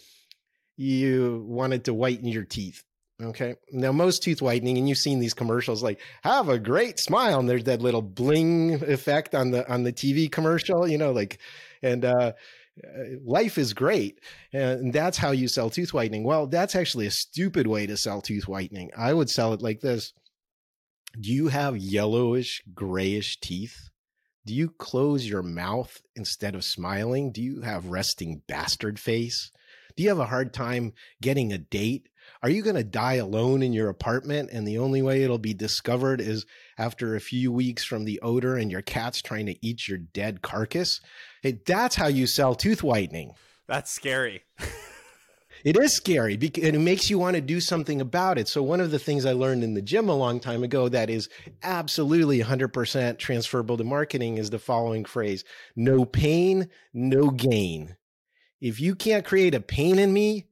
you 0.76 1.44
wanted 1.46 1.84
to 1.84 1.94
whiten 1.94 2.26
your 2.26 2.44
teeth 2.44 2.84
Okay. 3.22 3.54
Now, 3.70 3.92
most 3.92 4.22
tooth 4.22 4.42
whitening, 4.42 4.76
and 4.76 4.88
you've 4.88 4.98
seen 4.98 5.20
these 5.20 5.34
commercials 5.34 5.82
like 5.82 6.00
"Have 6.22 6.48
a 6.48 6.58
great 6.58 6.98
smile," 6.98 7.38
and 7.38 7.48
there's 7.48 7.64
that 7.64 7.80
little 7.80 8.02
bling 8.02 8.74
effect 8.82 9.34
on 9.34 9.52
the 9.52 9.70
on 9.72 9.84
the 9.84 9.92
TV 9.92 10.30
commercial. 10.30 10.88
You 10.88 10.98
know, 10.98 11.12
like, 11.12 11.38
and 11.82 12.04
uh, 12.04 12.32
life 13.24 13.56
is 13.56 13.72
great, 13.72 14.20
and 14.52 14.92
that's 14.92 15.16
how 15.16 15.30
you 15.30 15.46
sell 15.46 15.70
tooth 15.70 15.94
whitening. 15.94 16.24
Well, 16.24 16.48
that's 16.48 16.74
actually 16.74 17.06
a 17.06 17.12
stupid 17.12 17.68
way 17.68 17.86
to 17.86 17.96
sell 17.96 18.20
tooth 18.20 18.48
whitening. 18.48 18.90
I 18.96 19.14
would 19.14 19.30
sell 19.30 19.52
it 19.52 19.62
like 19.62 19.80
this: 19.80 20.12
Do 21.20 21.32
you 21.32 21.48
have 21.48 21.76
yellowish, 21.76 22.62
grayish 22.74 23.38
teeth? 23.38 23.90
Do 24.44 24.54
you 24.54 24.70
close 24.70 25.26
your 25.26 25.42
mouth 25.42 26.02
instead 26.16 26.56
of 26.56 26.64
smiling? 26.64 27.30
Do 27.30 27.42
you 27.42 27.60
have 27.62 27.86
resting 27.86 28.42
bastard 28.48 28.98
face? 28.98 29.52
Do 29.96 30.02
you 30.02 30.08
have 30.08 30.18
a 30.18 30.26
hard 30.26 30.52
time 30.52 30.92
getting 31.22 31.52
a 31.52 31.58
date? 31.58 32.08
Are 32.42 32.50
you 32.50 32.62
going 32.62 32.76
to 32.76 32.84
die 32.84 33.14
alone 33.14 33.62
in 33.62 33.72
your 33.72 33.88
apartment 33.88 34.50
and 34.52 34.66
the 34.66 34.78
only 34.78 35.02
way 35.02 35.22
it'll 35.22 35.38
be 35.38 35.54
discovered 35.54 36.20
is 36.20 36.46
after 36.78 37.14
a 37.14 37.20
few 37.20 37.52
weeks 37.52 37.84
from 37.84 38.04
the 38.04 38.18
odor 38.20 38.56
and 38.56 38.72
your 38.72 38.82
cat's 38.82 39.22
trying 39.22 39.46
to 39.46 39.66
eat 39.66 39.86
your 39.86 39.98
dead 39.98 40.42
carcass? 40.42 41.00
Hey, 41.42 41.60
that's 41.64 41.94
how 41.94 42.08
you 42.08 42.26
sell 42.26 42.54
tooth 42.54 42.82
whitening. 42.82 43.32
That's 43.68 43.90
scary. 43.90 44.42
It 45.64 45.78
is 45.78 45.94
scary 45.94 46.34
and 46.34 46.42
it 46.42 46.80
makes 46.80 47.08
you 47.08 47.18
want 47.18 47.36
to 47.36 47.40
do 47.40 47.58
something 47.60 48.00
about 48.00 48.36
it. 48.36 48.48
So 48.48 48.62
one 48.62 48.80
of 48.80 48.90
the 48.90 48.98
things 48.98 49.24
I 49.24 49.32
learned 49.32 49.64
in 49.64 49.72
the 49.72 49.80
gym 49.80 50.10
a 50.10 50.16
long 50.16 50.38
time 50.40 50.62
ago 50.62 50.90
that 50.90 51.08
is 51.08 51.30
absolutely 51.62 52.40
100% 52.40 53.18
transferable 53.18 53.78
to 53.78 53.84
marketing 53.84 54.36
is 54.36 54.50
the 54.50 54.58
following 54.58 55.06
phrase. 55.06 55.44
No 55.74 56.04
pain, 56.04 56.68
no 56.92 57.30
gain. 57.30 57.96
If 58.64 58.80
you 58.80 58.94
can't 58.94 59.26
create 59.26 59.54
a 59.54 59.60
pain 59.60 59.98
in 59.98 60.10
me, 60.10 60.46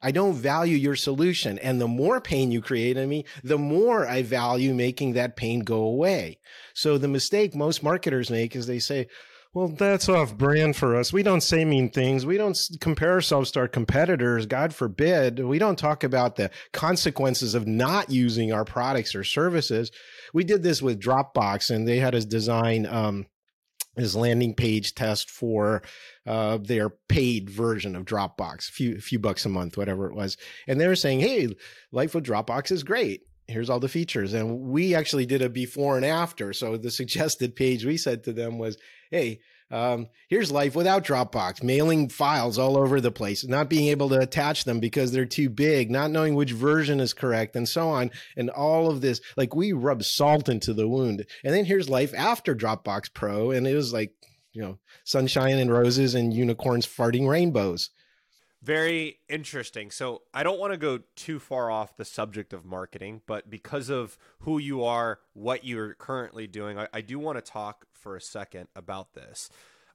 I 0.00 0.12
don't 0.12 0.32
value 0.32 0.78
your 0.78 0.96
solution. 0.96 1.58
And 1.58 1.78
the 1.78 1.86
more 1.86 2.18
pain 2.18 2.50
you 2.50 2.62
create 2.62 2.96
in 2.96 3.06
me, 3.06 3.26
the 3.44 3.58
more 3.58 4.08
I 4.08 4.22
value 4.22 4.72
making 4.72 5.12
that 5.12 5.36
pain 5.36 5.60
go 5.60 5.82
away. 5.82 6.38
So 6.72 6.96
the 6.96 7.06
mistake 7.06 7.54
most 7.54 7.82
marketers 7.82 8.30
make 8.30 8.56
is 8.56 8.66
they 8.66 8.78
say, 8.78 9.08
well, 9.52 9.68
that's 9.68 10.08
off 10.08 10.38
brand 10.38 10.74
for 10.74 10.96
us. 10.96 11.12
We 11.12 11.22
don't 11.22 11.42
say 11.42 11.66
mean 11.66 11.90
things. 11.90 12.24
We 12.24 12.38
don't 12.38 12.56
compare 12.80 13.12
ourselves 13.12 13.50
to 13.50 13.60
our 13.60 13.68
competitors. 13.68 14.46
God 14.46 14.74
forbid. 14.74 15.44
We 15.44 15.58
don't 15.58 15.78
talk 15.78 16.02
about 16.02 16.36
the 16.36 16.50
consequences 16.72 17.54
of 17.54 17.66
not 17.66 18.08
using 18.08 18.54
our 18.54 18.64
products 18.64 19.14
or 19.14 19.22
services. 19.22 19.90
We 20.32 20.44
did 20.44 20.62
this 20.62 20.80
with 20.80 20.98
Dropbox 20.98 21.68
and 21.68 21.86
they 21.86 21.98
had 21.98 22.14
us 22.14 22.24
design, 22.24 22.86
um, 22.86 23.26
his 24.00 24.16
landing 24.16 24.54
page 24.54 24.94
test 24.94 25.30
for 25.30 25.82
uh, 26.26 26.58
their 26.58 26.90
paid 26.90 27.48
version 27.48 27.94
of 27.94 28.04
Dropbox, 28.04 28.68
a 28.68 28.72
few, 28.72 28.96
a 28.96 29.00
few 29.00 29.18
bucks 29.18 29.44
a 29.44 29.48
month, 29.48 29.76
whatever 29.76 30.08
it 30.08 30.14
was. 30.14 30.36
And 30.66 30.80
they 30.80 30.88
were 30.88 30.96
saying, 30.96 31.20
hey, 31.20 31.54
life 31.92 32.14
with 32.14 32.24
Dropbox 32.24 32.72
is 32.72 32.82
great 32.82 33.22
here's 33.50 33.68
all 33.68 33.80
the 33.80 33.88
features. 33.88 34.32
And 34.32 34.60
we 34.60 34.94
actually 34.94 35.26
did 35.26 35.42
a 35.42 35.48
before 35.48 35.96
and 35.96 36.06
after. 36.06 36.52
So 36.52 36.76
the 36.76 36.90
suggested 36.90 37.56
page 37.56 37.84
we 37.84 37.96
said 37.96 38.24
to 38.24 38.32
them 38.32 38.58
was, 38.58 38.78
hey, 39.10 39.40
um, 39.70 40.08
here's 40.28 40.50
life 40.50 40.74
without 40.74 41.04
Dropbox, 41.04 41.62
mailing 41.62 42.08
files 42.08 42.58
all 42.58 42.76
over 42.76 43.00
the 43.00 43.12
place, 43.12 43.46
not 43.46 43.70
being 43.70 43.88
able 43.88 44.08
to 44.08 44.18
attach 44.18 44.64
them 44.64 44.80
because 44.80 45.12
they're 45.12 45.26
too 45.26 45.48
big, 45.48 45.90
not 45.90 46.10
knowing 46.10 46.34
which 46.34 46.50
version 46.52 46.98
is 46.98 47.12
correct, 47.12 47.54
and 47.54 47.68
so 47.68 47.88
on. 47.88 48.10
And 48.36 48.50
all 48.50 48.90
of 48.90 49.00
this, 49.00 49.20
like 49.36 49.54
we 49.54 49.72
rub 49.72 50.02
salt 50.02 50.48
into 50.48 50.74
the 50.74 50.88
wound. 50.88 51.24
And 51.44 51.54
then 51.54 51.64
here's 51.64 51.88
life 51.88 52.12
after 52.14 52.54
Dropbox 52.54 53.14
Pro. 53.14 53.52
And 53.52 53.66
it 53.66 53.74
was 53.74 53.92
like, 53.92 54.12
you 54.52 54.62
know, 54.62 54.78
sunshine 55.04 55.58
and 55.58 55.70
roses 55.70 56.14
and 56.14 56.34
unicorns 56.34 56.86
farting 56.86 57.28
rainbows. 57.28 57.90
Very 58.62 59.20
interesting. 59.28 59.90
So 59.90 60.22
I 60.34 60.42
don't 60.42 60.60
want 60.60 60.72
to 60.72 60.76
go 60.76 61.00
too 61.16 61.38
far 61.38 61.70
off 61.70 61.96
the 61.96 62.04
subject 62.04 62.52
of 62.52 62.64
marketing, 62.64 63.22
but 63.26 63.48
because 63.48 63.88
of 63.88 64.18
who 64.40 64.58
you 64.58 64.84
are, 64.84 65.20
what 65.32 65.64
you're 65.64 65.94
currently 65.94 66.46
doing, 66.46 66.78
I, 66.78 66.88
I 66.92 67.00
do 67.00 67.18
want 67.18 67.38
to 67.38 67.42
talk 67.42 67.86
for 67.92 68.16
a 68.16 68.20
second 68.20 68.68
about 68.76 69.14
this. 69.14 69.48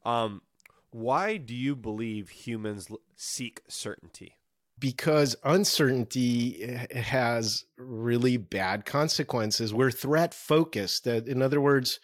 Um, 0.04 0.42
why 0.90 1.38
do 1.38 1.54
you 1.54 1.76
believe 1.76 2.30
humans 2.30 2.88
seek 3.16 3.62
certainty? 3.68 4.38
Because 4.80 5.36
uncertainty 5.44 6.64
eh, 6.64 7.00
has 7.00 7.66
really 7.78 8.38
bad 8.38 8.86
consequences. 8.86 9.74
We're 9.74 9.92
threat 9.92 10.34
focused. 10.34 11.06
In 11.06 11.42
other 11.42 11.62
words, 11.62 12.00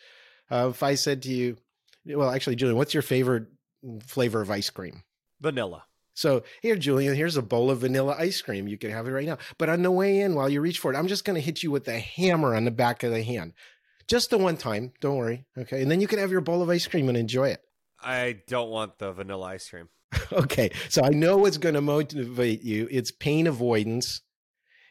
uh, 0.52 0.68
if 0.70 0.84
I 0.84 0.96
said 0.96 1.24
to 1.24 1.30
you, 1.30 1.58
well, 2.06 2.30
actually, 2.30 2.56
Julian, 2.56 2.78
what's 2.78 2.94
your 2.94 3.04
favorite 3.04 3.48
flavor 4.06 4.42
of 4.42 4.52
ice 4.52 4.70
cream? 4.70 5.04
Vanilla. 5.40 5.86
So 6.14 6.44
here, 6.62 6.76
Julian, 6.76 7.16
here's 7.16 7.38
a 7.38 7.42
bowl 7.42 7.72
of 7.72 7.80
vanilla 7.80 8.16
ice 8.18 8.42
cream. 8.42 8.68
You 8.68 8.78
can 8.78 8.92
have 8.92 9.08
it 9.08 9.12
right 9.12 9.26
now. 9.26 9.38
But 9.58 9.70
on 9.70 9.82
the 9.82 9.92
way 9.92 10.20
in, 10.20 10.36
while 10.36 10.50
you 10.50 10.62
reach 10.62 10.80
for 10.80 10.94
it, 10.94 10.98
I'm 10.98 11.08
just 11.08 11.26
going 11.26 11.36
to 11.36 11.42
hit 11.42 11.64
you 11.64 11.72
with 11.72 11.88
a 11.88 12.00
hammer 12.00 12.56
on 12.56 12.66
the 12.66 12.72
back 12.72 13.04
of 13.04 13.12
the 13.12 13.24
hand. 13.24 13.54
Just 14.08 14.30
the 14.30 14.38
one 14.38 14.58
time. 14.58 14.92
Don't 15.00 15.18
worry. 15.18 15.46
Okay. 15.58 15.82
And 15.82 15.90
then 15.90 16.02
you 16.02 16.08
can 16.08 16.20
have 16.20 16.32
your 16.32 16.42
bowl 16.42 16.62
of 16.62 16.70
ice 16.70 16.86
cream 16.88 17.08
and 17.08 17.18
enjoy 17.18 17.50
it. 17.50 17.62
I 18.02 18.42
don't 18.48 18.70
want 18.70 18.98
the 18.98 19.14
vanilla 19.14 19.48
ice 19.48 19.70
cream. 19.70 19.90
okay. 20.34 20.72
So 20.90 21.02
I 21.04 21.10
know 21.10 21.38
what's 21.38 21.58
going 21.58 21.76
to 21.76 21.82
motivate 21.82 22.62
you. 22.62 22.88
It's 22.92 23.12
pain 23.12 23.48
avoidance 23.48 24.22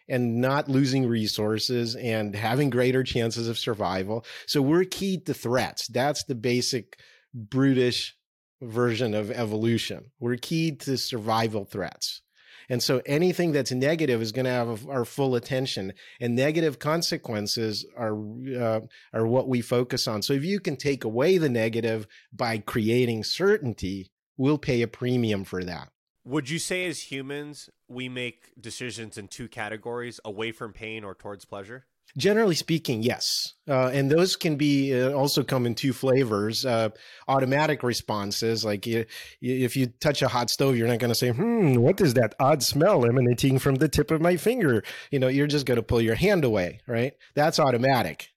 and 0.08 0.40
not 0.40 0.68
losing 0.68 1.06
resources 1.06 1.94
and 1.94 2.34
having 2.34 2.70
greater 2.70 3.04
chances 3.04 3.48
of 3.48 3.58
survival. 3.58 4.24
So 4.46 4.60
we're 4.62 4.84
keyed 4.84 5.26
to 5.26 5.34
threats. 5.34 5.86
That's 5.86 6.24
the 6.24 6.34
basic 6.34 6.98
brutish 7.32 8.16
version 8.60 9.14
of 9.14 9.30
evolution. 9.30 10.10
We're 10.18 10.36
keyed 10.36 10.80
to 10.80 10.96
survival 10.96 11.64
threats. 11.64 12.22
And 12.68 12.80
so 12.80 13.02
anything 13.04 13.50
that's 13.50 13.72
negative 13.72 14.22
is 14.22 14.30
going 14.30 14.44
to 14.44 14.52
have 14.52 14.88
our 14.88 15.04
full 15.04 15.34
attention 15.34 15.92
and 16.20 16.36
negative 16.36 16.78
consequences 16.78 17.84
are, 17.96 18.14
uh, 18.14 18.80
are 19.12 19.26
what 19.26 19.48
we 19.48 19.60
focus 19.60 20.06
on. 20.06 20.22
So 20.22 20.34
if 20.34 20.44
you 20.44 20.60
can 20.60 20.76
take 20.76 21.02
away 21.02 21.36
the 21.36 21.48
negative 21.48 22.06
by 22.32 22.58
creating 22.58 23.24
certainty, 23.24 24.12
we'll 24.36 24.56
pay 24.56 24.82
a 24.82 24.88
premium 24.88 25.42
for 25.42 25.64
that. 25.64 25.90
Would 26.24 26.48
you 26.48 26.60
say 26.60 26.86
as 26.86 27.10
humans, 27.10 27.70
we 27.88 28.08
make 28.08 28.52
decisions 28.60 29.18
in 29.18 29.26
two 29.26 29.48
categories 29.48 30.20
away 30.24 30.52
from 30.52 30.72
pain 30.72 31.02
or 31.02 31.14
towards 31.14 31.44
pleasure? 31.44 31.86
Generally 32.16 32.56
speaking, 32.56 33.02
yes. 33.02 33.54
Uh, 33.68 33.90
and 33.92 34.10
those 34.10 34.34
can 34.34 34.56
be 34.56 34.92
uh, 34.98 35.12
also 35.12 35.44
come 35.44 35.64
in 35.64 35.74
two 35.74 35.92
flavors. 35.92 36.66
Uh, 36.66 36.88
automatic 37.28 37.82
responses, 37.82 38.64
like 38.64 38.86
you, 38.86 39.04
if 39.40 39.76
you 39.76 39.86
touch 40.00 40.20
a 40.22 40.28
hot 40.28 40.50
stove, 40.50 40.76
you're 40.76 40.88
not 40.88 40.98
going 40.98 41.12
to 41.12 41.14
say, 41.14 41.30
hmm, 41.30 41.76
what 41.76 42.00
is 42.00 42.14
that 42.14 42.34
odd 42.40 42.62
smell 42.62 43.04
emanating 43.04 43.58
from 43.58 43.76
the 43.76 43.88
tip 43.88 44.10
of 44.10 44.20
my 44.20 44.36
finger? 44.36 44.82
You 45.10 45.20
know, 45.20 45.28
you're 45.28 45.46
just 45.46 45.66
going 45.66 45.76
to 45.76 45.82
pull 45.82 46.00
your 46.00 46.16
hand 46.16 46.44
away, 46.44 46.80
right? 46.86 47.12
That's 47.34 47.60
automatic. 47.60 48.30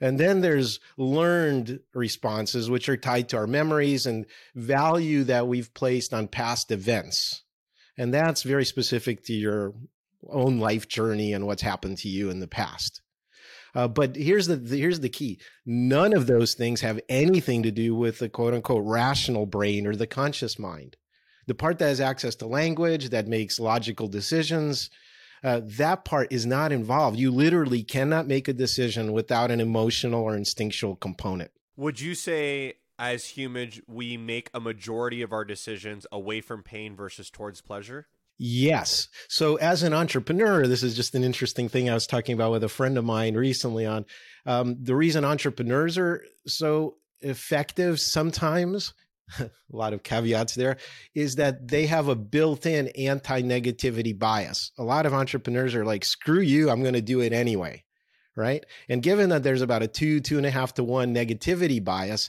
And 0.00 0.20
then 0.20 0.42
there's 0.42 0.80
learned 0.98 1.80
responses, 1.94 2.68
which 2.68 2.88
are 2.88 2.96
tied 2.96 3.30
to 3.30 3.38
our 3.38 3.46
memories 3.46 4.04
and 4.04 4.26
value 4.54 5.24
that 5.24 5.48
we've 5.48 5.72
placed 5.72 6.12
on 6.12 6.28
past 6.28 6.70
events. 6.70 7.42
And 7.96 8.12
that's 8.12 8.42
very 8.42 8.64
specific 8.64 9.24
to 9.24 9.32
your 9.32 9.72
own 10.28 10.58
life 10.58 10.88
journey 10.88 11.32
and 11.32 11.46
what's 11.46 11.62
happened 11.62 11.98
to 11.98 12.08
you 12.08 12.28
in 12.28 12.40
the 12.40 12.48
past. 12.48 13.00
Uh, 13.74 13.88
but 13.88 14.16
here's 14.16 14.46
the, 14.46 14.56
the, 14.56 14.78
here's 14.78 15.00
the 15.00 15.08
key: 15.08 15.40
none 15.66 16.14
of 16.14 16.26
those 16.26 16.54
things 16.54 16.80
have 16.80 17.00
anything 17.08 17.62
to 17.62 17.70
do 17.70 17.94
with 17.94 18.18
the 18.18 18.28
quote 18.28 18.54
unquote 18.54 18.84
rational 18.84 19.46
brain 19.46 19.86
or 19.86 19.96
the 19.96 20.06
conscious 20.06 20.58
mind. 20.58 20.96
The 21.46 21.54
part 21.54 21.78
that 21.78 21.88
has 21.88 22.00
access 22.00 22.34
to 22.36 22.46
language, 22.46 23.10
that 23.10 23.26
makes 23.26 23.58
logical 23.58 24.08
decisions, 24.08 24.90
uh, 25.42 25.60
that 25.62 26.04
part 26.06 26.32
is 26.32 26.46
not 26.46 26.72
involved. 26.72 27.18
You 27.18 27.30
literally 27.30 27.82
cannot 27.82 28.26
make 28.26 28.48
a 28.48 28.54
decision 28.54 29.12
without 29.12 29.50
an 29.50 29.60
emotional 29.60 30.22
or 30.22 30.34
instinctual 30.34 30.96
component. 30.96 31.50
Would 31.76 32.00
you 32.00 32.14
say, 32.14 32.74
as 32.98 33.26
humans, 33.26 33.80
we 33.86 34.16
make 34.16 34.48
a 34.54 34.60
majority 34.60 35.20
of 35.20 35.32
our 35.32 35.44
decisions 35.44 36.06
away 36.10 36.40
from 36.40 36.62
pain 36.62 36.96
versus 36.96 37.28
towards 37.28 37.60
pleasure? 37.60 38.06
Yes. 38.36 39.08
So 39.28 39.56
as 39.56 39.82
an 39.82 39.94
entrepreneur, 39.94 40.66
this 40.66 40.82
is 40.82 40.96
just 40.96 41.14
an 41.14 41.22
interesting 41.22 41.68
thing 41.68 41.88
I 41.88 41.94
was 41.94 42.06
talking 42.06 42.34
about 42.34 42.50
with 42.50 42.64
a 42.64 42.68
friend 42.68 42.98
of 42.98 43.04
mine 43.04 43.34
recently 43.36 43.86
on 43.86 44.06
um, 44.46 44.76
the 44.82 44.96
reason 44.96 45.24
entrepreneurs 45.24 45.96
are 45.98 46.24
so 46.46 46.96
effective 47.20 48.00
sometimes 48.00 48.92
a 49.38 49.50
lot 49.70 49.94
of 49.94 50.02
caveats 50.02 50.54
there 50.54 50.76
is 51.14 51.36
that 51.36 51.66
they 51.68 51.86
have 51.86 52.08
a 52.08 52.14
built-in 52.14 52.88
anti-negativity 52.88 54.16
bias 54.16 54.70
a 54.78 54.84
lot 54.84 55.06
of 55.06 55.14
entrepreneurs 55.14 55.74
are 55.74 55.86
like 55.86 56.04
screw 56.04 56.40
you 56.40 56.68
i'm 56.68 56.82
going 56.82 56.94
to 56.94 57.00
do 57.00 57.20
it 57.20 57.32
anyway 57.32 57.82
right 58.36 58.66
and 58.90 59.02
given 59.02 59.30
that 59.30 59.42
there's 59.42 59.62
about 59.62 59.82
a 59.82 59.88
two 59.88 60.20
two 60.20 60.36
and 60.36 60.44
a 60.44 60.50
half 60.50 60.74
to 60.74 60.84
one 60.84 61.14
negativity 61.14 61.82
bias 61.82 62.28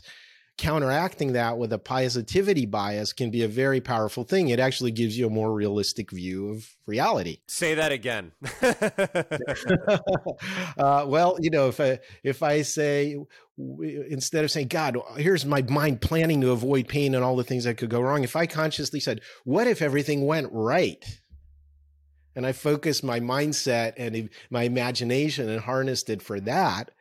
counteracting 0.57 1.33
that 1.33 1.57
with 1.57 1.73
a 1.73 1.77
positivity 1.77 2.65
bias 2.65 3.13
can 3.13 3.29
be 3.29 3.43
a 3.43 3.47
very 3.47 3.81
powerful 3.81 4.23
thing. 4.23 4.49
It 4.49 4.59
actually 4.59 4.91
gives 4.91 5.17
you 5.17 5.27
a 5.27 5.29
more 5.29 5.53
realistic 5.53 6.11
view 6.11 6.49
of 6.49 6.69
reality. 6.85 7.39
Say 7.47 7.75
that 7.75 7.91
again. 7.91 8.31
uh, 10.77 11.05
well, 11.07 11.37
you 11.39 11.49
know, 11.49 11.67
if 11.67 11.79
I 11.79 11.99
if 12.23 12.43
I 12.43 12.61
say 12.61 13.17
instead 13.57 14.43
of 14.43 14.51
saying 14.51 14.67
God, 14.67 14.97
here's 15.17 15.45
my 15.45 15.61
mind 15.63 16.01
planning 16.01 16.41
to 16.41 16.51
avoid 16.51 16.87
pain 16.87 17.15
and 17.15 17.23
all 17.23 17.35
the 17.35 17.43
things 17.43 17.65
that 17.65 17.77
could 17.77 17.89
go 17.89 18.01
wrong, 18.01 18.23
if 18.23 18.35
I 18.35 18.45
consciously 18.45 18.99
said, 18.99 19.21
"What 19.43 19.67
if 19.67 19.81
everything 19.81 20.25
went 20.25 20.49
right?" 20.51 21.03
and 22.35 22.45
I 22.45 22.51
focused 22.51 23.03
my 23.03 23.19
mindset 23.19 23.93
and 23.97 24.29
my 24.49 24.63
imagination 24.63 25.49
and 25.49 25.61
harnessed 25.61 26.09
it 26.09 26.21
for 26.21 26.39
that, 26.41 26.91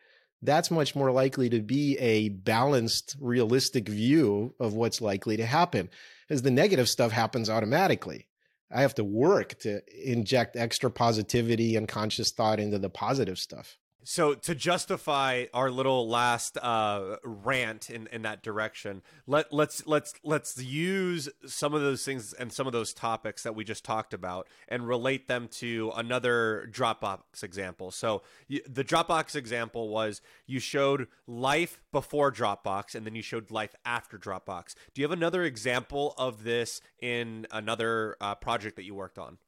that's 0.45 0.71
much 0.71 0.95
more 0.95 1.11
likely 1.11 1.49
to 1.51 1.61
be 1.61 1.99
a 1.99 2.29
balanced, 2.29 3.17
realistic 3.21 3.89
view 3.89 4.55
of 4.61 4.75
what's 4.75 5.01
likely 5.01 5.37
to 5.37 5.47
happen. 5.47 5.89
As 6.31 6.43
the 6.43 6.51
negative 6.51 6.89
stuff 6.89 7.13
happens 7.13 7.51
automatically. 7.51 8.29
I 8.71 8.81
have 8.81 8.95
to 8.97 9.05
work 9.05 9.59
to 9.61 9.83
inject 9.93 10.57
extra 10.57 10.91
positivity 10.91 11.77
and 11.77 11.87
conscious 11.87 12.33
thought 12.33 12.59
into 12.59 12.79
the 12.79 12.91
positive 12.91 13.39
stuff. 13.39 13.79
So 14.07 14.35
to 14.35 14.55
justify 14.55 15.47
our 15.55 15.71
little 15.71 16.09
last 16.09 16.59
uh, 16.59 17.17
rant 17.25 17.89
in, 17.89 18.07
in 18.13 18.23
that 18.23 18.43
direction, 18.43 19.03
let 19.27 19.51
let's 19.51 19.87
let's 19.87 20.13
let's 20.23 20.63
use 20.63 21.31
some 21.47 21.73
of 21.73 21.81
those 21.81 22.05
things 22.05 22.35
and 22.35 22.53
some 22.53 22.67
of 22.67 22.75
those 22.75 22.93
topics 22.93 23.43
that 23.45 23.55
we 23.55 23.65
just 23.65 23.83
talked 23.83 24.13
about 24.13 24.47
and 24.69 24.87
relate 24.87 25.27
them 25.27 25.49
to 25.49 25.91
another 25.97 26.69
Dropbox 26.71 27.43
example. 27.43 27.91
So 27.91 28.23
the 28.49 28.85
Dropbox 28.85 29.37
example 29.37 29.89
was 29.89 30.21
you 30.47 30.61
showed 30.61 31.09
life 31.27 31.81
before 31.91 32.31
Dropbox 32.31 32.95
and 32.95 33.07
then 33.07 33.15
you 33.15 33.23
showed 33.23 33.51
life 33.51 33.75
after 33.87 34.19
Dropbox. 34.19 34.75
Do 34.93 35.01
you 35.01 35.05
have 35.05 35.17
another 35.17 35.45
example 35.45 36.15
of 36.19 36.45
this 36.45 36.83
in 37.01 37.47
another 37.51 38.17
uh, 38.21 38.35
project 38.35 38.77
that 38.77 38.85
you 38.85 38.95
worked 38.95 39.19
on? 39.19 39.39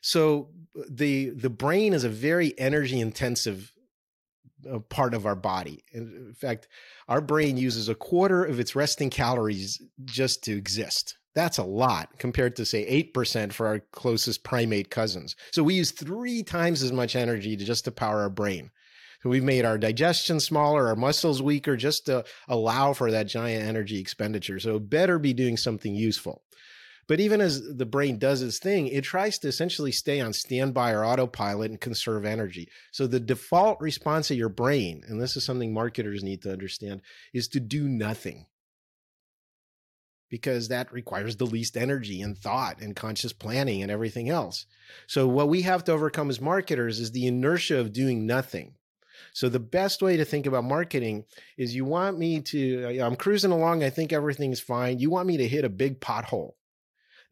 So 0.00 0.48
the 0.88 1.28
the 1.28 1.50
brain 1.50 1.92
is 1.92 2.04
a 2.04 2.08
very 2.08 2.58
energy 2.58 2.98
intensive 2.98 3.74
part 4.88 5.14
of 5.14 5.26
our 5.26 5.36
body. 5.36 5.84
In 5.92 6.34
fact, 6.36 6.68
our 7.08 7.20
brain 7.20 7.56
uses 7.56 7.88
a 7.88 7.94
quarter 7.94 8.44
of 8.44 8.60
its 8.60 8.76
resting 8.76 9.10
calories 9.10 9.82
just 10.04 10.44
to 10.44 10.56
exist. 10.56 11.16
That's 11.34 11.58
a 11.58 11.64
lot 11.64 12.18
compared 12.18 12.56
to, 12.56 12.64
say, 12.64 13.04
8% 13.14 13.52
for 13.52 13.66
our 13.66 13.80
closest 13.92 14.42
primate 14.42 14.90
cousins. 14.90 15.36
So 15.52 15.62
we 15.62 15.74
use 15.74 15.92
three 15.92 16.42
times 16.42 16.82
as 16.82 16.92
much 16.92 17.14
energy 17.14 17.56
to 17.56 17.64
just 17.64 17.84
to 17.84 17.92
power 17.92 18.22
our 18.22 18.30
brain. 18.30 18.70
So 19.22 19.28
we've 19.28 19.44
made 19.44 19.64
our 19.64 19.78
digestion 19.78 20.40
smaller, 20.40 20.88
our 20.88 20.96
muscles 20.96 21.42
weaker, 21.42 21.76
just 21.76 22.06
to 22.06 22.24
allow 22.48 22.94
for 22.94 23.10
that 23.10 23.28
giant 23.28 23.64
energy 23.64 24.00
expenditure. 24.00 24.58
So 24.58 24.78
better 24.78 25.18
be 25.18 25.34
doing 25.34 25.56
something 25.56 25.94
useful. 25.94 26.42
But 27.10 27.18
even 27.18 27.40
as 27.40 27.76
the 27.76 27.86
brain 27.86 28.18
does 28.18 28.40
its 28.40 28.60
thing, 28.60 28.86
it 28.86 29.02
tries 29.02 29.36
to 29.40 29.48
essentially 29.48 29.90
stay 29.90 30.20
on 30.20 30.32
standby 30.32 30.92
or 30.92 31.04
autopilot 31.04 31.72
and 31.72 31.80
conserve 31.80 32.24
energy. 32.24 32.68
So 32.92 33.08
the 33.08 33.18
default 33.18 33.80
response 33.80 34.30
of 34.30 34.36
your 34.36 34.48
brain, 34.48 35.02
and 35.08 35.20
this 35.20 35.36
is 35.36 35.44
something 35.44 35.74
marketers 35.74 36.22
need 36.22 36.42
to 36.42 36.52
understand, 36.52 37.00
is 37.34 37.48
to 37.48 37.58
do 37.58 37.88
nothing. 37.88 38.46
Because 40.28 40.68
that 40.68 40.92
requires 40.92 41.34
the 41.34 41.46
least 41.46 41.76
energy 41.76 42.22
and 42.22 42.38
thought 42.38 42.80
and 42.80 42.94
conscious 42.94 43.32
planning 43.32 43.82
and 43.82 43.90
everything 43.90 44.30
else. 44.30 44.66
So, 45.08 45.26
what 45.26 45.48
we 45.48 45.62
have 45.62 45.82
to 45.86 45.92
overcome 45.92 46.30
as 46.30 46.40
marketers 46.40 47.00
is 47.00 47.10
the 47.10 47.26
inertia 47.26 47.80
of 47.80 47.92
doing 47.92 48.24
nothing. 48.24 48.76
So 49.32 49.48
the 49.48 49.58
best 49.58 50.00
way 50.00 50.16
to 50.16 50.24
think 50.24 50.46
about 50.46 50.62
marketing 50.62 51.24
is 51.58 51.74
you 51.74 51.84
want 51.84 52.18
me 52.20 52.40
to, 52.40 53.00
uh, 53.00 53.04
I'm 53.04 53.16
cruising 53.16 53.50
along. 53.50 53.82
I 53.82 53.90
think 53.90 54.12
everything's 54.12 54.60
fine. 54.60 55.00
You 55.00 55.10
want 55.10 55.26
me 55.26 55.38
to 55.38 55.48
hit 55.48 55.64
a 55.64 55.68
big 55.68 55.98
pothole. 55.98 56.52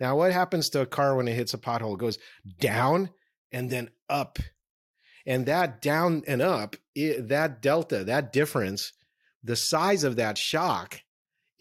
Now, 0.01 0.17
what 0.17 0.33
happens 0.33 0.71
to 0.71 0.81
a 0.81 0.87
car 0.87 1.17
when 1.17 1.29
it 1.29 1.35
hits 1.35 1.55
a 1.55 1.59
pothole? 1.59 1.95
It 1.95 2.01
goes 2.01 2.19
down 2.61 3.11
and 3.53 3.71
then 3.71 3.91
up. 4.09 4.39
And 5.27 5.47
that 5.47 5.83
down 5.83 6.23
and 6.27 6.41
up, 6.41 6.77
it, 6.95 7.29
that 7.29 7.61
delta, 7.61 8.05
that 8.05 8.33
difference, 8.33 8.93
the 9.43 9.57
size 9.57 10.05
of 10.05 10.17
that 10.17 10.39
shock 10.39 11.03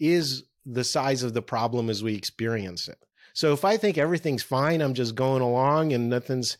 is 0.00 0.44
the 0.64 0.84
size 0.84 1.22
of 1.22 1.34
the 1.34 1.42
problem 1.42 1.90
as 1.90 2.02
we 2.02 2.14
experience 2.14 2.88
it. 2.88 2.98
So 3.34 3.52
if 3.52 3.64
I 3.64 3.76
think 3.76 3.98
everything's 3.98 4.42
fine, 4.42 4.80
I'm 4.80 4.94
just 4.94 5.14
going 5.14 5.42
along 5.42 5.92
and 5.92 6.08
nothing's 6.08 6.56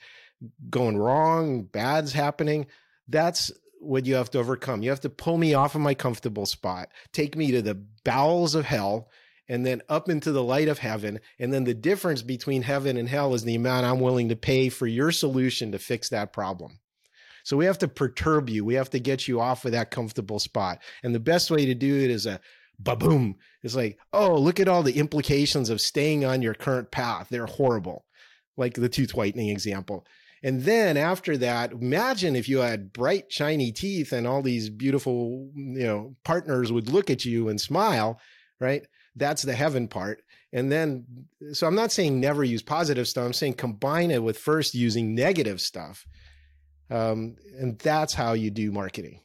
going 0.71 0.97
wrong, 0.97 1.65
bad's 1.65 2.13
happening, 2.13 2.67
that's 3.09 3.51
what 3.81 4.07
you 4.07 4.15
have 4.15 4.31
to 4.31 4.39
overcome. 4.39 4.83
You 4.83 4.91
have 4.91 5.01
to 5.01 5.11
pull 5.11 5.39
me 5.39 5.55
off 5.55 5.75
of 5.75 5.81
my 5.81 5.95
comfortable 5.95 6.47
spot, 6.47 6.89
take 7.13 7.37
me 7.37 7.51
to 7.53 7.63
the 7.63 7.83
bowels 8.05 8.55
of 8.55 8.65
hell, 8.65 9.09
and 9.49 9.65
then 9.65 9.83
up 9.89 10.09
into 10.09 10.33
the 10.33 10.43
light 10.43 10.69
of 10.69 10.79
heaven. 10.79 11.21
And 11.39 11.53
then 11.53 11.65
the 11.65 11.75
difference 11.75 12.23
between 12.23 12.63
heaven 12.63 12.97
and 12.97 13.09
hell 13.09 13.35
is 13.35 13.45
the 13.45 13.55
amount 13.55 13.87
I'm 13.87 14.01
willing 14.01 14.29
to 14.29 14.37
pay 14.37 14.69
for 14.69 14.87
your 14.87 15.11
solution 15.11 15.73
to 15.73 15.79
fix 15.79 16.09
that 16.11 16.33
problem. 16.33 16.81
So 17.45 17.57
we 17.57 17.65
have 17.65 17.79
to 17.79 17.89
perturb 17.89 18.51
you. 18.51 18.65
We 18.65 18.75
have 18.75 18.91
to 18.91 19.01
get 19.01 19.27
you 19.27 19.41
off 19.41 19.65
of 19.65 19.73
that 19.73 19.91
comfortable 19.91 20.39
spot. 20.39 20.81
And 21.03 21.15
the 21.15 21.21
best 21.21 21.51
way 21.51 21.65
to 21.67 21.75
do 21.75 21.97
it 21.97 22.11
is 22.11 22.27
a 22.27 22.41
ba-boom. 22.79 23.37
It's 23.63 23.75
like, 23.75 23.99
oh, 24.13 24.37
look 24.37 24.61
at 24.61 24.69
all 24.69 24.83
the 24.83 24.99
implications 24.99 25.71
of 25.71 25.81
staying 25.81 26.25
on 26.25 26.43
your 26.43 26.55
current 26.55 26.91
path. 26.91 27.29
They're 27.31 27.47
horrible. 27.47 28.05
Like 28.57 28.75
the 28.75 28.89
tooth 28.89 29.15
whitening 29.15 29.49
example. 29.49 30.07
And 30.43 30.63
then 30.63 30.97
after 30.97 31.37
that, 31.39 31.73
imagine 31.73 32.37
if 32.37 32.49
you 32.49 32.59
had 32.59 32.93
bright, 32.93 33.33
shiny 33.33 33.73
teeth 33.73 34.13
and 34.13 34.27
all 34.27 34.43
these 34.43 34.69
beautiful, 34.69 35.51
you 35.55 35.87
know, 35.87 36.17
partners 36.25 36.71
would 36.71 36.89
look 36.89 37.11
at 37.11 37.25
you 37.25 37.49
and 37.49 37.61
smile, 37.61 38.21
right? 38.61 38.87
That's 39.19 39.43
the 39.43 39.55
heaven 39.55 39.89
part. 39.89 40.23
And 40.53 40.73
then, 40.73 41.05
so 41.53 41.67
I'm 41.67 41.75
not 41.75 41.93
saying 41.93 42.21
never 42.21 42.43
use 42.43 42.63
positive 42.63 43.07
stuff. 43.07 43.27
I'm 43.27 43.33
saying 43.33 43.55
combine 43.55 44.11
it 44.11 44.23
with 44.23 44.39
first 44.39 44.75
using 44.75 45.15
negative 45.15 45.61
stuff. 45.61 46.07
Um, 46.91 47.37
and 47.59 47.79
that's 47.79 48.15
how 48.15 48.33
you 48.33 48.51
do 48.51 48.73
marketing. 48.73 49.21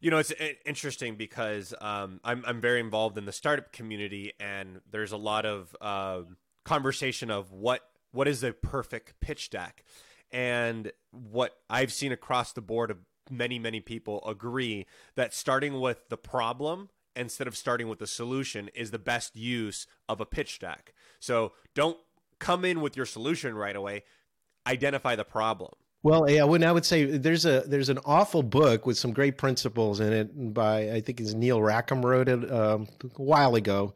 You 0.00 0.10
know, 0.10 0.18
it's 0.18 0.32
interesting 0.64 1.16
because 1.16 1.74
um, 1.80 2.20
I'm 2.24 2.42
I'm 2.44 2.60
very 2.60 2.80
involved 2.80 3.18
in 3.18 3.24
the 3.24 3.32
startup 3.32 3.72
community, 3.72 4.32
and 4.40 4.80
there's 4.90 5.12
a 5.12 5.16
lot 5.16 5.46
of 5.46 5.76
uh, 5.80 6.22
conversation 6.64 7.30
of 7.30 7.52
what 7.52 7.82
what 8.10 8.26
is 8.26 8.40
the 8.40 8.52
perfect 8.52 9.14
pitch 9.20 9.50
deck, 9.50 9.84
and 10.32 10.90
what 11.12 11.52
I've 11.70 11.92
seen 11.92 12.10
across 12.10 12.52
the 12.52 12.60
board 12.60 12.90
of 12.90 12.98
many 13.30 13.60
many 13.60 13.78
people 13.78 14.24
agree 14.26 14.86
that 15.14 15.32
starting 15.32 15.80
with 15.80 16.08
the 16.08 16.16
problem 16.16 16.88
instead 17.16 17.46
of 17.46 17.56
starting 17.56 17.88
with 17.88 17.98
the 17.98 18.06
solution 18.06 18.70
is 18.74 18.90
the 18.90 18.98
best 18.98 19.36
use 19.36 19.86
of 20.08 20.20
a 20.20 20.26
pitch 20.26 20.58
deck. 20.58 20.94
So 21.20 21.52
don't 21.74 21.98
come 22.38 22.64
in 22.64 22.80
with 22.80 22.96
your 22.96 23.06
solution 23.06 23.54
right 23.54 23.76
away. 23.76 24.04
Identify 24.66 25.16
the 25.16 25.24
problem. 25.24 25.72
Well, 26.04 26.28
yeah, 26.28 26.44
when 26.44 26.64
I 26.64 26.72
would 26.72 26.84
say 26.84 27.04
there's 27.04 27.46
a 27.46 27.60
there's 27.60 27.88
an 27.88 28.00
awful 28.04 28.42
book 28.42 28.86
with 28.86 28.98
some 28.98 29.12
great 29.12 29.38
principles 29.38 30.00
in 30.00 30.12
it 30.12 30.54
by 30.54 30.90
I 30.90 31.00
think 31.00 31.20
it's 31.20 31.32
Neil 31.32 31.62
Rackham 31.62 32.04
wrote 32.04 32.28
it 32.28 32.50
um, 32.50 32.88
a 33.02 33.22
while 33.22 33.54
ago 33.54 33.94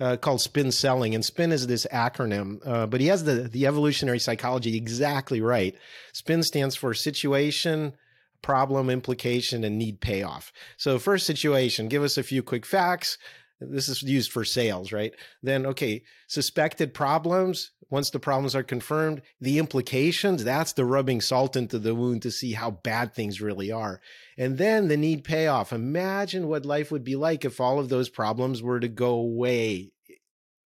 uh, 0.00 0.16
called 0.16 0.40
Spin 0.40 0.70
Selling, 0.70 1.14
and 1.14 1.24
Spin 1.24 1.50
is 1.50 1.66
this 1.66 1.84
acronym, 1.92 2.64
uh, 2.64 2.86
but 2.86 3.00
he 3.00 3.08
has 3.08 3.24
the 3.24 3.34
the 3.34 3.66
evolutionary 3.66 4.20
psychology 4.20 4.76
exactly 4.76 5.40
right. 5.40 5.74
Spin 6.12 6.44
stands 6.44 6.76
for 6.76 6.94
situation, 6.94 7.94
problem, 8.42 8.90
implication, 8.90 9.64
and 9.64 9.78
need 9.78 10.00
payoff. 10.00 10.52
So, 10.76 10.98
first 10.98 11.26
situation, 11.26 11.88
give 11.88 12.02
us 12.02 12.16
a 12.16 12.22
few 12.22 12.42
quick 12.42 12.66
facts. 12.66 13.18
This 13.60 13.88
is 13.88 14.02
used 14.02 14.30
for 14.30 14.44
sales, 14.44 14.92
right? 14.92 15.12
Then, 15.42 15.66
okay, 15.66 16.02
suspected 16.28 16.94
problems. 16.94 17.72
Once 17.90 18.10
the 18.10 18.20
problems 18.20 18.54
are 18.54 18.62
confirmed, 18.62 19.22
the 19.40 19.58
implications, 19.58 20.44
that's 20.44 20.74
the 20.74 20.84
rubbing 20.84 21.20
salt 21.20 21.56
into 21.56 21.78
the 21.78 21.94
wound 21.94 22.22
to 22.22 22.30
see 22.30 22.52
how 22.52 22.70
bad 22.70 23.14
things 23.14 23.40
really 23.40 23.72
are. 23.72 24.00
And 24.36 24.58
then 24.58 24.88
the 24.88 24.96
need 24.96 25.24
payoff. 25.24 25.72
Imagine 25.72 26.46
what 26.48 26.66
life 26.66 26.92
would 26.92 27.02
be 27.02 27.16
like 27.16 27.44
if 27.44 27.60
all 27.60 27.78
of 27.78 27.88
those 27.88 28.10
problems 28.10 28.62
were 28.62 28.78
to 28.78 28.88
go 28.88 29.14
away. 29.14 29.90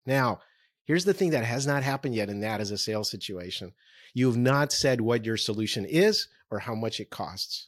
Now, 0.06 0.40
here's 0.86 1.06
the 1.06 1.14
thing 1.14 1.30
that 1.30 1.46
has 1.46 1.68
not 1.68 1.84
happened 1.84 2.16
yet, 2.16 2.30
and 2.30 2.44
that 2.44 2.60
is 2.60 2.72
a 2.72 2.78
sales 2.78 3.10
situation. 3.10 3.72
You 4.14 4.28
have 4.28 4.38
not 4.38 4.72
said 4.72 5.02
what 5.02 5.26
your 5.26 5.38
solution 5.38 5.86
is 5.86 6.28
or 6.50 6.60
how 6.60 6.76
much 6.76 7.00
it 7.00 7.10
costs. 7.10 7.68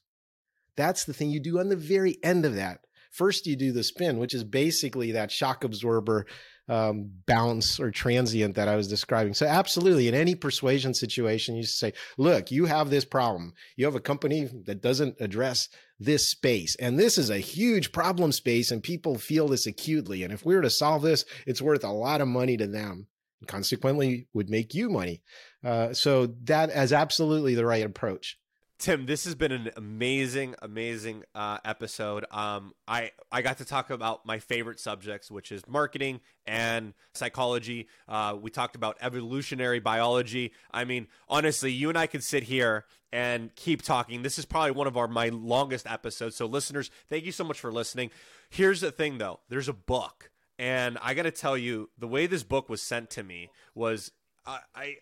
That's 0.76 1.06
the 1.06 1.14
thing 1.14 1.30
you 1.30 1.40
do 1.40 1.60
on 1.60 1.70
the 1.70 1.76
very 1.76 2.18
end 2.24 2.46
of 2.46 2.56
that. 2.56 2.80
First, 3.12 3.46
you 3.46 3.56
do 3.56 3.72
the 3.72 3.84
spin, 3.84 4.18
which 4.18 4.34
is 4.34 4.44
basically 4.44 5.12
that 5.12 5.32
shock 5.32 5.64
absorber 5.64 6.26
um, 6.68 7.12
bounce 7.28 7.80
or 7.80 7.92
transient 7.92 8.56
that 8.56 8.68
I 8.68 8.76
was 8.76 8.88
describing. 8.88 9.34
So, 9.34 9.46
absolutely, 9.46 10.08
in 10.08 10.16
any 10.16 10.34
persuasion 10.34 10.94
situation, 10.94 11.56
you 11.56 11.64
say, 11.64 11.94
look, 12.18 12.52
you 12.52 12.66
have 12.66 12.90
this 12.90 13.06
problem. 13.06 13.54
You 13.76 13.86
have 13.86 13.96
a 13.96 14.00
company 14.00 14.50
that 14.66 14.82
doesn't 14.82 15.18
address 15.20 15.70
this 16.00 16.30
space. 16.30 16.76
And 16.78 16.98
this 16.98 17.18
is 17.18 17.30
a 17.30 17.38
huge 17.38 17.92
problem 17.92 18.32
space, 18.32 18.72
and 18.72 18.82
people 18.82 19.18
feel 19.18 19.48
this 19.48 19.68
acutely. 19.68 20.24
And 20.24 20.34
if 20.34 20.46
we 20.46 20.56
were 20.56 20.62
to 20.62 20.70
solve 20.70 21.04
this, 21.04 21.26
it's 21.46 21.62
worth 21.62 21.84
a 21.84 21.92
lot 21.92 22.22
of 22.22 22.28
money 22.28 22.58
to 22.58 22.68
them. 22.68 23.08
Consequently, 23.46 24.28
would 24.34 24.50
make 24.50 24.74
you 24.74 24.90
money. 24.90 25.22
Uh, 25.64 25.94
so, 25.94 26.28
that 26.44 26.70
is 26.70 26.92
absolutely 26.92 27.56
the 27.56 27.66
right 27.66 27.86
approach. 27.86 28.38
Tim, 28.84 29.06
this 29.06 29.24
has 29.24 29.34
been 29.34 29.54
an 29.54 29.72
amazing, 29.78 30.56
amazing 30.62 31.24
uh, 31.34 31.58
episode. 31.64 32.26
Um, 32.32 32.74
I 32.86 33.12
I 33.32 33.42
got 33.42 33.60
to 33.60 33.66
talk 33.66 33.90
about 33.90 34.26
my 34.26 34.40
favorite 34.40 34.78
subjects, 34.78 35.32
which 35.32 35.54
is 35.54 35.66
marketing 35.70 36.20
and 36.46 36.94
psychology. 37.14 37.88
Uh, 38.10 38.36
we 38.42 38.52
talked 38.52 38.76
about 38.76 38.98
evolutionary 39.00 39.80
biology. 39.80 40.52
I 40.70 40.84
mean, 40.84 41.08
honestly, 41.30 41.72
you 41.72 41.88
and 41.88 41.98
I 41.98 42.08
could 42.08 42.26
sit 42.26 42.44
here 42.44 42.84
and 43.14 43.56
keep 43.56 43.84
talking. 43.84 44.22
This 44.22 44.38
is 44.38 44.44
probably 44.44 44.72
one 44.72 44.88
of 44.88 44.98
our 44.98 45.08
my 45.08 45.30
longest 45.30 45.88
episodes. 45.90 46.36
So, 46.36 46.46
listeners, 46.46 46.92
thank 47.10 47.24
you 47.24 47.32
so 47.32 47.46
much 47.46 47.62
for 47.62 47.72
listening. 47.72 48.10
Here's 48.50 48.82
the 48.82 48.92
thing, 48.92 49.18
though. 49.18 49.40
There's 49.48 49.70
a 49.70 49.74
book, 49.74 50.30
and 50.60 50.98
I 51.02 51.14
got 51.14 51.24
to 51.24 51.32
tell 51.32 51.58
you, 51.58 51.90
the 51.98 52.08
way 52.08 52.28
this 52.28 52.44
book 52.44 52.68
was 52.68 52.82
sent 52.82 53.12
to 53.12 53.24
me 53.24 53.50
was 53.76 54.12
I, 54.46 54.60
I 54.76 54.96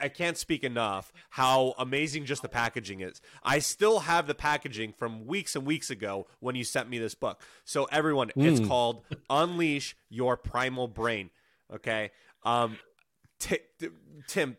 I 0.00 0.08
can't 0.08 0.36
speak 0.36 0.64
enough 0.64 1.12
how 1.30 1.74
amazing 1.78 2.24
just 2.26 2.42
the 2.42 2.48
packaging 2.48 3.00
is. 3.00 3.20
I 3.42 3.58
still 3.58 4.00
have 4.00 4.26
the 4.26 4.34
packaging 4.34 4.92
from 4.92 5.26
weeks 5.26 5.56
and 5.56 5.66
weeks 5.66 5.90
ago 5.90 6.26
when 6.40 6.54
you 6.54 6.64
sent 6.64 6.88
me 6.88 6.98
this 6.98 7.14
book. 7.14 7.40
So 7.64 7.84
everyone, 7.90 8.30
mm. 8.36 8.44
it's 8.44 8.66
called 8.66 9.02
Unleash 9.30 9.96
Your 10.08 10.36
Primal 10.36 10.88
Brain. 10.88 11.30
Okay. 11.72 12.10
Um, 12.44 12.78
t- 13.38 13.58
t- 13.78 13.88
Tim, 14.26 14.56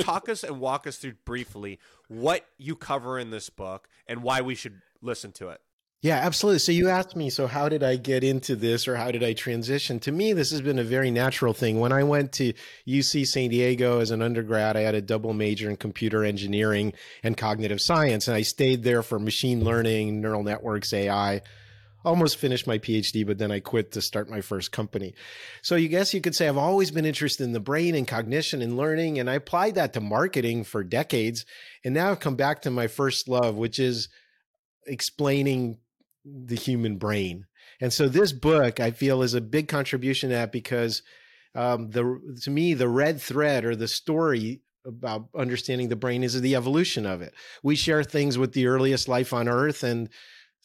talk 0.00 0.28
us 0.28 0.44
and 0.44 0.60
walk 0.60 0.86
us 0.86 0.96
through 0.96 1.14
briefly 1.24 1.78
what 2.08 2.46
you 2.58 2.76
cover 2.76 3.18
in 3.18 3.30
this 3.30 3.50
book 3.50 3.88
and 4.06 4.22
why 4.22 4.40
we 4.40 4.54
should 4.54 4.80
listen 5.02 5.32
to 5.32 5.48
it. 5.48 5.60
Yeah, 6.04 6.16
absolutely. 6.16 6.58
So 6.58 6.70
you 6.70 6.90
asked 6.90 7.16
me, 7.16 7.30
so 7.30 7.46
how 7.46 7.70
did 7.70 7.82
I 7.82 7.96
get 7.96 8.22
into 8.22 8.56
this 8.56 8.86
or 8.86 8.94
how 8.94 9.10
did 9.10 9.24
I 9.24 9.32
transition? 9.32 9.98
To 10.00 10.12
me, 10.12 10.34
this 10.34 10.50
has 10.50 10.60
been 10.60 10.78
a 10.78 10.84
very 10.84 11.10
natural 11.10 11.54
thing. 11.54 11.80
When 11.80 11.92
I 11.92 12.02
went 12.02 12.32
to 12.32 12.52
UC 12.86 13.26
San 13.26 13.48
Diego 13.48 14.00
as 14.00 14.10
an 14.10 14.20
undergrad, 14.20 14.76
I 14.76 14.82
had 14.82 14.94
a 14.94 15.00
double 15.00 15.32
major 15.32 15.70
in 15.70 15.78
computer 15.78 16.22
engineering 16.22 16.92
and 17.22 17.38
cognitive 17.38 17.80
science. 17.80 18.28
And 18.28 18.36
I 18.36 18.42
stayed 18.42 18.82
there 18.82 19.02
for 19.02 19.18
machine 19.18 19.64
learning, 19.64 20.20
neural 20.20 20.42
networks, 20.42 20.92
AI. 20.92 21.40
Almost 22.04 22.36
finished 22.36 22.66
my 22.66 22.76
PhD, 22.76 23.26
but 23.26 23.38
then 23.38 23.50
I 23.50 23.60
quit 23.60 23.92
to 23.92 24.02
start 24.02 24.28
my 24.28 24.42
first 24.42 24.72
company. 24.72 25.14
So 25.62 25.74
you 25.74 25.88
guess 25.88 26.12
you 26.12 26.20
could 26.20 26.34
say 26.34 26.48
I've 26.48 26.58
always 26.58 26.90
been 26.90 27.06
interested 27.06 27.44
in 27.44 27.54
the 27.54 27.60
brain 27.60 27.94
and 27.94 28.06
cognition 28.06 28.60
and 28.60 28.76
learning. 28.76 29.18
And 29.18 29.30
I 29.30 29.36
applied 29.36 29.76
that 29.76 29.94
to 29.94 30.02
marketing 30.02 30.64
for 30.64 30.84
decades. 30.84 31.46
And 31.82 31.94
now 31.94 32.10
I've 32.10 32.20
come 32.20 32.36
back 32.36 32.60
to 32.60 32.70
my 32.70 32.88
first 32.88 33.26
love, 33.26 33.54
which 33.54 33.78
is 33.78 34.10
explaining 34.86 35.78
the 36.24 36.56
human 36.56 36.96
brain. 36.96 37.46
And 37.80 37.92
so 37.92 38.08
this 38.08 38.32
book, 38.32 38.80
I 38.80 38.90
feel, 38.90 39.22
is 39.22 39.34
a 39.34 39.40
big 39.40 39.68
contribution 39.68 40.30
to 40.30 40.36
that 40.36 40.52
because 40.52 41.02
um, 41.54 41.90
the 41.90 42.20
to 42.42 42.50
me 42.50 42.74
the 42.74 42.88
red 42.88 43.20
thread 43.20 43.64
or 43.64 43.76
the 43.76 43.88
story 43.88 44.60
about 44.86 45.28
understanding 45.36 45.88
the 45.88 45.96
brain 45.96 46.22
is 46.22 46.40
the 46.40 46.56
evolution 46.56 47.06
of 47.06 47.22
it. 47.22 47.34
We 47.62 47.76
share 47.76 48.04
things 48.04 48.36
with 48.36 48.52
the 48.52 48.66
earliest 48.66 49.08
life 49.08 49.32
on 49.32 49.48
Earth, 49.48 49.82
and 49.82 50.08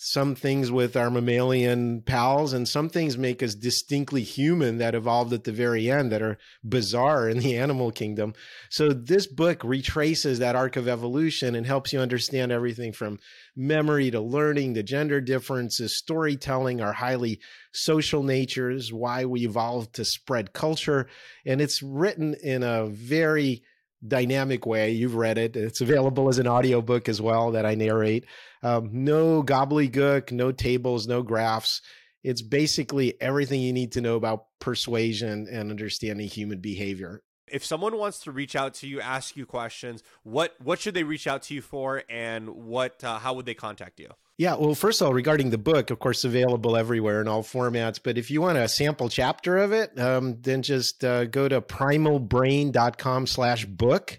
some 0.01 0.33
things 0.33 0.71
with 0.71 0.95
our 0.95 1.11
mammalian 1.11 2.01
pals 2.01 2.53
and 2.53 2.65
some 2.65 2.87
things 2.87 3.17
make 3.17 3.43
us 3.43 3.53
distinctly 3.53 4.23
human 4.23 4.77
that 4.77 4.95
evolved 4.95 5.33
at 5.33 5.43
the 5.43 5.51
very 5.51 5.91
end 5.91 6.09
that 6.09 6.21
are 6.21 6.37
bizarre 6.63 7.27
in 7.27 7.39
the 7.39 7.57
animal 7.57 7.91
kingdom. 7.91 8.33
So 8.69 8.93
this 8.93 9.27
book 9.27 9.61
retraces 9.61 10.39
that 10.39 10.55
arc 10.55 10.77
of 10.77 10.87
evolution 10.87 11.53
and 11.53 11.65
helps 11.65 11.91
you 11.91 11.99
understand 11.99 12.49
everything 12.49 12.93
from 12.93 13.19
memory 13.57 14.09
to 14.09 14.21
learning 14.21 14.75
to 14.75 14.83
gender 14.83 15.19
differences, 15.19 15.97
storytelling, 15.97 16.79
our 16.79 16.93
highly 16.93 17.41
social 17.73 18.23
natures, 18.23 18.93
why 18.93 19.25
we 19.25 19.41
evolved 19.41 19.95
to 19.95 20.05
spread 20.05 20.53
culture. 20.53 21.09
And 21.45 21.59
it's 21.59 21.83
written 21.83 22.35
in 22.41 22.63
a 22.63 22.85
very 22.85 23.63
dynamic 24.07 24.65
way. 24.65 24.91
You've 24.91 25.15
read 25.15 25.37
it. 25.37 25.55
It's 25.55 25.81
available 25.81 26.29
as 26.29 26.39
an 26.39 26.47
audiobook 26.47 27.09
as 27.09 27.21
well 27.21 27.51
that 27.51 27.65
I 27.65 27.75
narrate. 27.75 28.25
Um, 28.63 28.89
no 28.91 29.43
gobbledygook, 29.43 30.31
no 30.31 30.51
tables, 30.51 31.07
no 31.07 31.21
graphs. 31.21 31.81
It's 32.23 32.41
basically 32.41 33.19
everything 33.21 33.61
you 33.61 33.73
need 33.73 33.93
to 33.93 34.01
know 34.01 34.15
about 34.15 34.45
persuasion 34.59 35.47
and 35.51 35.71
understanding 35.71 36.27
human 36.27 36.59
behavior. 36.59 37.21
If 37.47 37.65
someone 37.65 37.97
wants 37.97 38.19
to 38.21 38.31
reach 38.31 38.55
out 38.55 38.73
to 38.75 38.87
you, 38.87 39.01
ask 39.01 39.35
you 39.35 39.45
questions, 39.45 40.03
what 40.23 40.55
what 40.61 40.79
should 40.79 40.93
they 40.93 41.03
reach 41.03 41.25
out 41.25 41.41
to 41.43 41.55
you 41.55 41.61
for, 41.61 42.03
and 42.09 42.49
what 42.49 43.03
uh, 43.03 43.19
how 43.19 43.33
would 43.33 43.45
they 43.45 43.55
contact 43.55 43.99
you? 43.99 44.09
Yeah, 44.39 44.55
well, 44.55 44.73
first 44.73 45.01
of 45.01 45.07
all, 45.07 45.13
regarding 45.13 45.49
the 45.49 45.57
book, 45.57 45.89
of 45.89 45.99
course, 45.99 46.23
available 46.23 46.77
everywhere 46.77 47.19
in 47.19 47.27
all 47.27 47.43
formats. 47.43 47.99
But 48.01 48.17
if 48.17 48.31
you 48.31 48.39
want 48.39 48.57
a 48.57 48.69
sample 48.69 49.09
chapter 49.09 49.57
of 49.57 49.73
it, 49.73 49.99
um, 49.99 50.37
then 50.39 50.61
just 50.61 51.03
uh, 51.03 51.25
go 51.25 51.49
to 51.49 51.59
primalbrain.com 51.59 53.27
slash 53.27 53.65
book, 53.65 54.17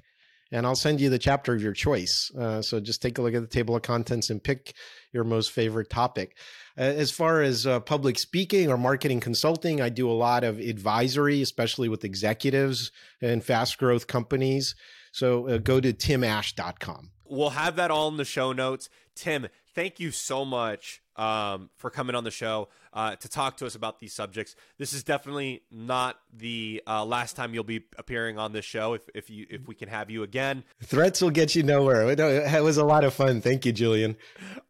and 0.53 0.67
I'll 0.67 0.77
send 0.77 1.01
you 1.01 1.09
the 1.09 1.19
chapter 1.19 1.55
of 1.55 1.63
your 1.63 1.73
choice. 1.73 2.31
Uh, 2.39 2.61
so 2.61 2.81
just 2.81 3.01
take 3.01 3.17
a 3.17 3.23
look 3.23 3.33
at 3.33 3.41
the 3.41 3.47
table 3.47 3.75
of 3.75 3.81
contents 3.81 4.29
and 4.29 4.45
pick 4.45 4.75
your 5.11 5.25
most 5.25 5.53
favorite 5.53 5.89
topic. 5.89 6.37
Uh, 6.77 6.83
as 6.83 7.11
far 7.11 7.41
as 7.41 7.67
uh, 7.67 7.81
public 7.81 8.19
speaking 8.19 8.71
or 8.71 8.77
marketing 8.77 9.21
consulting, 9.21 9.81
I 9.81 9.89
do 9.89 10.07
a 10.07 10.13
lot 10.13 10.45
of 10.45 10.59
advisory, 10.59 11.41
especially 11.41 11.89
with 11.89 12.05
executives 12.05 12.93
and 13.23 13.43
fast 13.43 13.79
growth 13.79 14.07
companies. 14.07 14.75
So 15.13 15.49
uh, 15.49 15.57
go 15.57 15.81
to 15.81 15.95
timash.com. 15.95 17.13
We'll 17.25 17.51
have 17.51 17.77
that 17.77 17.91
all 17.91 18.09
in 18.09 18.19
the 18.19 18.27
show 18.27 18.53
notes. 18.53 18.91
Tim, 19.15 19.49
thank 19.75 20.01
you 20.01 20.11
so 20.11 20.45
much 20.45 21.03
um, 21.17 21.71
for 21.77 21.91
coming 21.91 22.17
on 22.17 22.25
the 22.25 22.31
show 22.31 22.69
uh, 22.93 23.17
to 23.17 23.29
talk 23.29 23.57
to 23.59 23.67
us 23.67 23.75
about 23.75 24.01
these 24.01 24.13
subjects. 24.13 24.57
This 24.79 24.93
is 24.93 25.05
definitely 25.05 25.63
not 25.71 26.17
the 26.33 26.83
uh, 26.87 27.05
last 27.05 27.37
time 27.37 27.55
you'll 27.55 27.65
be 27.65 27.85
appearing 27.99 28.39
on 28.39 28.53
this 28.53 28.65
show. 28.65 28.95
If 28.95 29.09
if 29.15 29.31
you 29.31 29.47
if 29.51 29.67
we 29.69 29.75
can 29.75 29.89
have 29.89 30.11
you 30.11 30.23
again, 30.23 30.65
threats 30.83 31.21
will 31.21 31.31
get 31.31 31.55
you 31.55 31.63
nowhere. 31.63 32.11
It 32.11 32.63
was 32.63 32.77
a 32.77 32.85
lot 32.85 33.05
of 33.05 33.15
fun. 33.15 33.41
Thank 33.41 33.67
you, 33.67 33.73
Julian. 33.73 34.17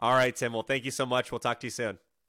All 0.01 0.15
right, 0.15 0.35
Tim. 0.35 0.53
Well, 0.53 0.63
thank 0.63 0.85
you 0.85 0.91
so 0.91 1.07
much. 1.07 1.31
We'll 1.31 1.39
talk 1.39 1.61
to 1.61 1.67
you 1.67 1.71
soon. 1.71 1.99